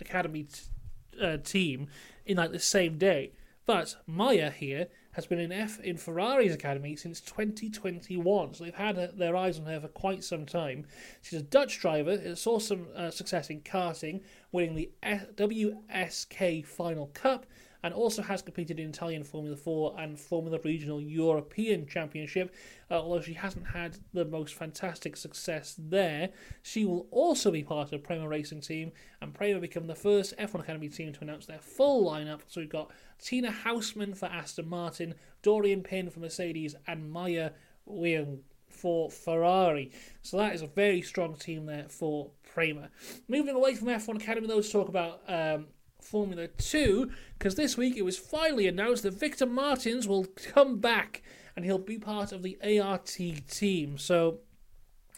Academy 0.00 0.44
t- 0.44 1.22
uh, 1.22 1.38
team 1.38 1.88
in 2.26 2.36
like 2.36 2.52
the 2.52 2.58
same 2.58 2.98
day. 2.98 3.32
But 3.64 3.96
Maya 4.06 4.50
here 4.50 4.88
has 5.16 5.24
been 5.24 5.38
in 5.38 5.50
F 5.50 5.80
in 5.80 5.96
Ferrari's 5.96 6.54
academy 6.54 6.94
since 6.94 7.22
2021, 7.22 8.52
so 8.52 8.64
they've 8.64 8.74
had 8.74 8.98
uh, 8.98 9.08
their 9.16 9.34
eyes 9.34 9.58
on 9.58 9.64
her 9.64 9.80
for 9.80 9.88
quite 9.88 10.22
some 10.22 10.44
time. 10.44 10.84
She's 11.22 11.40
a 11.40 11.42
Dutch 11.42 11.80
driver, 11.80 12.36
saw 12.36 12.58
some 12.58 12.88
uh, 12.94 13.10
success 13.10 13.48
in 13.48 13.62
karting, 13.62 14.20
winning 14.52 14.74
the 14.74 14.90
WSK 15.02 16.66
Final 16.66 17.06
Cup, 17.14 17.46
and 17.86 17.94
also 17.94 18.20
has 18.20 18.42
competed 18.42 18.80
in 18.80 18.88
Italian 18.88 19.22
Formula 19.22 19.54
4 19.56 19.94
and 20.00 20.18
Formula 20.18 20.58
Regional 20.64 21.00
European 21.00 21.86
Championship. 21.86 22.52
Uh, 22.90 22.94
although 22.94 23.20
she 23.20 23.34
hasn't 23.34 23.64
had 23.64 23.96
the 24.12 24.24
most 24.24 24.56
fantastic 24.56 25.16
success 25.16 25.76
there, 25.78 26.30
she 26.62 26.84
will 26.84 27.06
also 27.12 27.52
be 27.52 27.62
part 27.62 27.92
of 27.92 28.02
Prema 28.02 28.26
Racing 28.26 28.60
Team, 28.60 28.90
and 29.20 29.32
Prema 29.32 29.60
become 29.60 29.86
the 29.86 29.94
first 29.94 30.36
F1 30.36 30.62
Academy 30.62 30.88
team 30.88 31.12
to 31.12 31.20
announce 31.20 31.46
their 31.46 31.60
full 31.60 32.10
lineup. 32.10 32.40
So 32.48 32.60
we've 32.60 32.68
got 32.68 32.90
Tina 33.22 33.52
Hausmann 33.52 34.16
for 34.16 34.26
Aston 34.26 34.68
Martin, 34.68 35.14
Doriane 35.44 35.84
Pin 35.84 36.10
for 36.10 36.18
Mercedes, 36.18 36.74
and 36.88 37.08
Maya 37.08 37.50
Weung 37.88 38.40
for 38.68 39.12
Ferrari. 39.12 39.92
So 40.22 40.38
that 40.38 40.56
is 40.56 40.62
a 40.62 40.66
very 40.66 41.02
strong 41.02 41.36
team 41.36 41.66
there 41.66 41.86
for 41.88 42.32
Prema. 42.52 42.90
Moving 43.28 43.54
away 43.54 43.76
from 43.76 43.86
F1 43.86 44.16
Academy, 44.16 44.48
though, 44.48 44.60
to 44.60 44.72
talk 44.72 44.88
about 44.88 45.20
um, 45.28 45.66
Formula 46.06 46.48
2 46.48 47.10
because 47.38 47.56
this 47.56 47.76
week 47.76 47.96
it 47.96 48.04
was 48.04 48.18
finally 48.18 48.66
announced 48.66 49.02
that 49.02 49.14
Victor 49.14 49.46
Martins 49.46 50.06
will 50.06 50.24
come 50.24 50.78
back 50.78 51.22
and 51.54 51.64
he'll 51.64 51.78
be 51.78 51.98
part 51.98 52.32
of 52.32 52.42
the 52.42 52.58
ART 52.80 53.06
team. 53.06 53.98
So, 53.98 54.40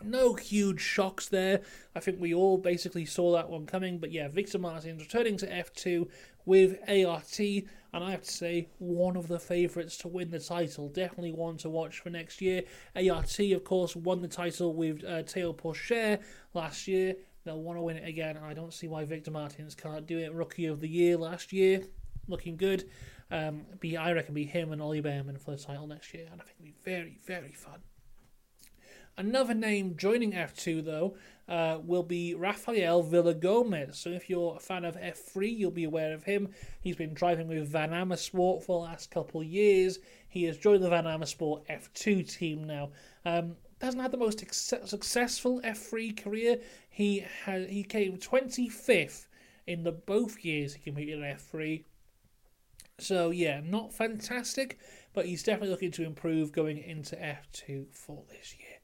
no 0.03 0.35
huge 0.35 0.81
shocks 0.81 1.29
there. 1.29 1.61
I 1.95 2.01
think 2.01 2.21
we 2.21 2.33
all 2.33 2.59
basically 2.59 3.05
saw 3.05 3.33
that 3.33 3.51
one 3.51 3.67
coming. 3.67 3.99
But 3.99 4.13
yeah, 4.13 4.29
Victor 4.29 4.59
Martins 4.59 5.03
returning 5.03 5.37
to 5.39 5.47
F2 5.47 6.09
with 6.47 6.79
ART, 6.89 7.39
and 7.39 8.05
I 8.05 8.11
have 8.11 8.23
to 8.23 8.31
say, 8.31 8.69
one 8.79 9.17
of 9.17 9.29
the 9.29 9.39
favourites 9.39 9.99
to 9.99 10.09
win 10.09 10.31
the 10.31 10.39
title. 10.39 10.89
Definitely 10.89 11.33
one 11.33 11.57
to 11.59 11.69
watch 11.69 12.01
for 12.01 12.11
next 12.11 12.41
year. 12.41 12.63
ART, 12.97 13.39
of 13.41 13.65
course, 13.65 13.97
won 13.97 14.23
the 14.23 14.29
title 14.29 14.75
with 14.75 15.05
uh, 15.05 15.23
Théo 15.25 15.55
Pourchaire 15.55 16.21
last 16.55 16.89
year. 16.89 17.17
They'll 17.45 17.63
want 17.63 17.79
to 17.79 17.83
win 17.83 17.97
it 17.97 18.09
again. 18.09 18.37
I 18.37 18.55
don't 18.55 18.73
see 18.73 18.89
why 18.89 19.05
Victor 19.05 19.31
Martins 19.31 19.75
can't 19.75 20.07
do 20.07 20.19
it. 20.19 20.33
Rookie 20.33 20.67
of 20.67 20.81
the 20.81 20.89
year 20.89 21.17
last 21.17 21.53
year, 21.53 21.83
looking 22.27 22.57
good. 22.57 22.89
Um, 23.31 23.67
be 23.81 23.97
I 23.97 24.13
reckon 24.13 24.35
be 24.35 24.45
him 24.45 24.73
and 24.73 24.81
Ollie 24.81 25.03
Bearman 25.03 25.39
for 25.39 25.51
the 25.51 25.59
title 25.59 25.87
next 25.87 26.15
year, 26.15 26.29
and 26.31 26.41
I 26.41 26.45
think 26.45 26.57
it'll 26.61 26.67
be 26.67 26.75
very 26.85 27.19
very 27.27 27.53
fun. 27.53 27.81
Another 29.19 29.53
name 29.53 29.97
joining 29.97 30.33
F2 30.33 30.85
though 30.85 31.17
uh, 31.49 31.79
will 31.85 32.05
be 32.05 32.35
Rafael 32.35 33.03
Villagomez. 33.03 33.97
So 33.97 34.11
if 34.11 34.31
you're 34.31 34.57
a 34.57 34.61
fan 34.61 34.85
of 34.85 34.97
F3, 34.97 35.59
you'll 35.59 35.73
be 35.73 35.85
aware 35.85 36.15
of 36.15 36.23
him. 36.23 36.51
He's 36.81 36.95
been 36.95 37.15
driving 37.15 37.49
with 37.49 37.69
Van 37.69 37.93
Amersfoort 37.93 38.63
for 38.63 38.81
the 38.81 38.91
last 38.91 39.11
couple 39.11 39.43
years. 39.43 39.99
He 40.29 40.45
has 40.45 40.57
joined 40.57 40.85
the 40.85 40.89
Van 40.89 41.07
Amersfoort 41.07 41.67
F2 41.69 42.33
team 42.33 42.65
now. 42.65 42.91
Um, 43.25 43.57
hasn't 43.81 44.03
had 44.03 44.11
the 44.11 44.19
most 44.19 44.39
successful 44.39 45.61
F3 45.63 46.23
career. 46.23 46.59
He 46.89 47.25
had 47.45 47.69
he 47.69 47.85
came 47.85 48.19
25th 48.19 49.27
in 49.67 49.85
the 49.85 49.93
both 49.93 50.45
years 50.45 50.75
he 50.75 50.81
competed 50.81 51.19
in 51.19 51.25
F3. 51.25 51.85
So 52.99 53.31
yeah, 53.31 53.61
not 53.65 53.95
fantastic, 53.95 54.79
but 55.13 55.27
he's 55.27 55.43
definitely 55.43 55.71
looking 55.71 55.93
to 55.93 56.05
improve 56.05 56.53
going 56.53 56.79
into 56.79 57.15
F2 57.17 57.87
for 57.93 58.25
this 58.29 58.57
year. 58.59 58.79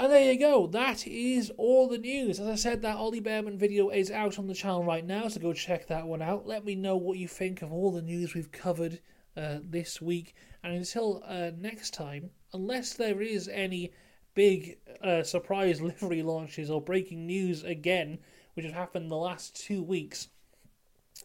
And 0.00 0.12
there 0.12 0.32
you 0.32 0.38
go. 0.38 0.68
That 0.68 1.06
is 1.06 1.50
all 1.56 1.88
the 1.88 1.98
news. 1.98 2.38
As 2.38 2.46
I 2.46 2.54
said, 2.54 2.82
that 2.82 2.96
Ollie 2.96 3.20
Bearman 3.20 3.58
video 3.58 3.88
is 3.88 4.12
out 4.12 4.38
on 4.38 4.46
the 4.46 4.54
channel 4.54 4.84
right 4.84 5.04
now, 5.04 5.26
so 5.26 5.40
go 5.40 5.52
check 5.52 5.88
that 5.88 6.06
one 6.06 6.22
out. 6.22 6.46
Let 6.46 6.64
me 6.64 6.76
know 6.76 6.96
what 6.96 7.18
you 7.18 7.26
think 7.26 7.62
of 7.62 7.72
all 7.72 7.90
the 7.90 8.02
news 8.02 8.32
we've 8.32 8.52
covered 8.52 9.00
uh, 9.36 9.58
this 9.62 10.00
week. 10.00 10.36
And 10.62 10.74
until 10.74 11.22
uh, 11.26 11.50
next 11.56 11.94
time, 11.94 12.30
unless 12.52 12.94
there 12.94 13.22
is 13.22 13.48
any 13.48 13.92
big 14.34 14.78
uh, 15.02 15.22
surprise 15.22 15.80
livery 15.82 16.22
launches 16.22 16.70
or 16.70 16.80
breaking 16.80 17.26
news 17.26 17.64
again, 17.64 18.18
which 18.54 18.64
has 18.64 18.74
happened 18.74 19.10
the 19.10 19.16
last 19.16 19.56
two 19.56 19.82
weeks, 19.82 20.28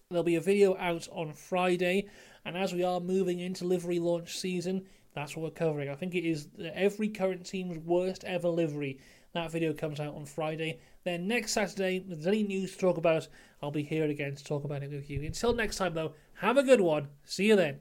there'll 0.10 0.24
be 0.24 0.36
a 0.36 0.42
video 0.42 0.78
out 0.78 1.08
on 1.12 1.34
Friday. 1.34 2.08
And 2.46 2.58
as 2.58 2.74
we 2.74 2.84
are 2.84 3.00
moving 3.00 3.40
into 3.40 3.66
livery 3.66 4.00
launch 4.00 4.38
season, 4.38 4.86
that's 5.16 5.36
what 5.36 5.44
we're 5.44 5.52
covering. 5.52 5.90
I 5.90 5.96
think 5.96 6.16
it 6.16 6.26
is 6.26 6.48
every 6.74 7.08
current 7.08 7.46
team's 7.46 7.78
worst 7.78 8.24
ever 8.24 8.50
livery. 8.50 9.00
That 9.34 9.52
video 9.52 9.74
comes 9.74 10.00
out 10.00 10.16
on 10.16 10.26
Friday. 10.26 10.80
Then 11.04 11.28
next 11.28 11.54
Saturday, 11.54 11.98
if 11.98 12.08
there's 12.08 12.28
any 12.28 12.44
news 12.44 12.74
to 12.74 12.78
talk 12.78 12.98
about, 12.98 13.28
I'll 13.62 13.72
be 13.72 13.84
here 13.84 14.06
again 14.06 14.36
to 14.36 14.44
talk 14.44 14.64
about 14.64 14.84
it 14.84 14.92
with 14.92 15.10
you. 15.10 15.22
Until 15.24 15.54
next 15.54 15.78
time, 15.78 15.94
though, 15.94 16.14
have 16.36 16.58
a 16.58 16.64
good 16.64 16.82
one. 16.82 17.08
See 17.24 17.48
you 17.48 17.56
then. 17.56 17.80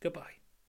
Goodbye. 0.00 0.37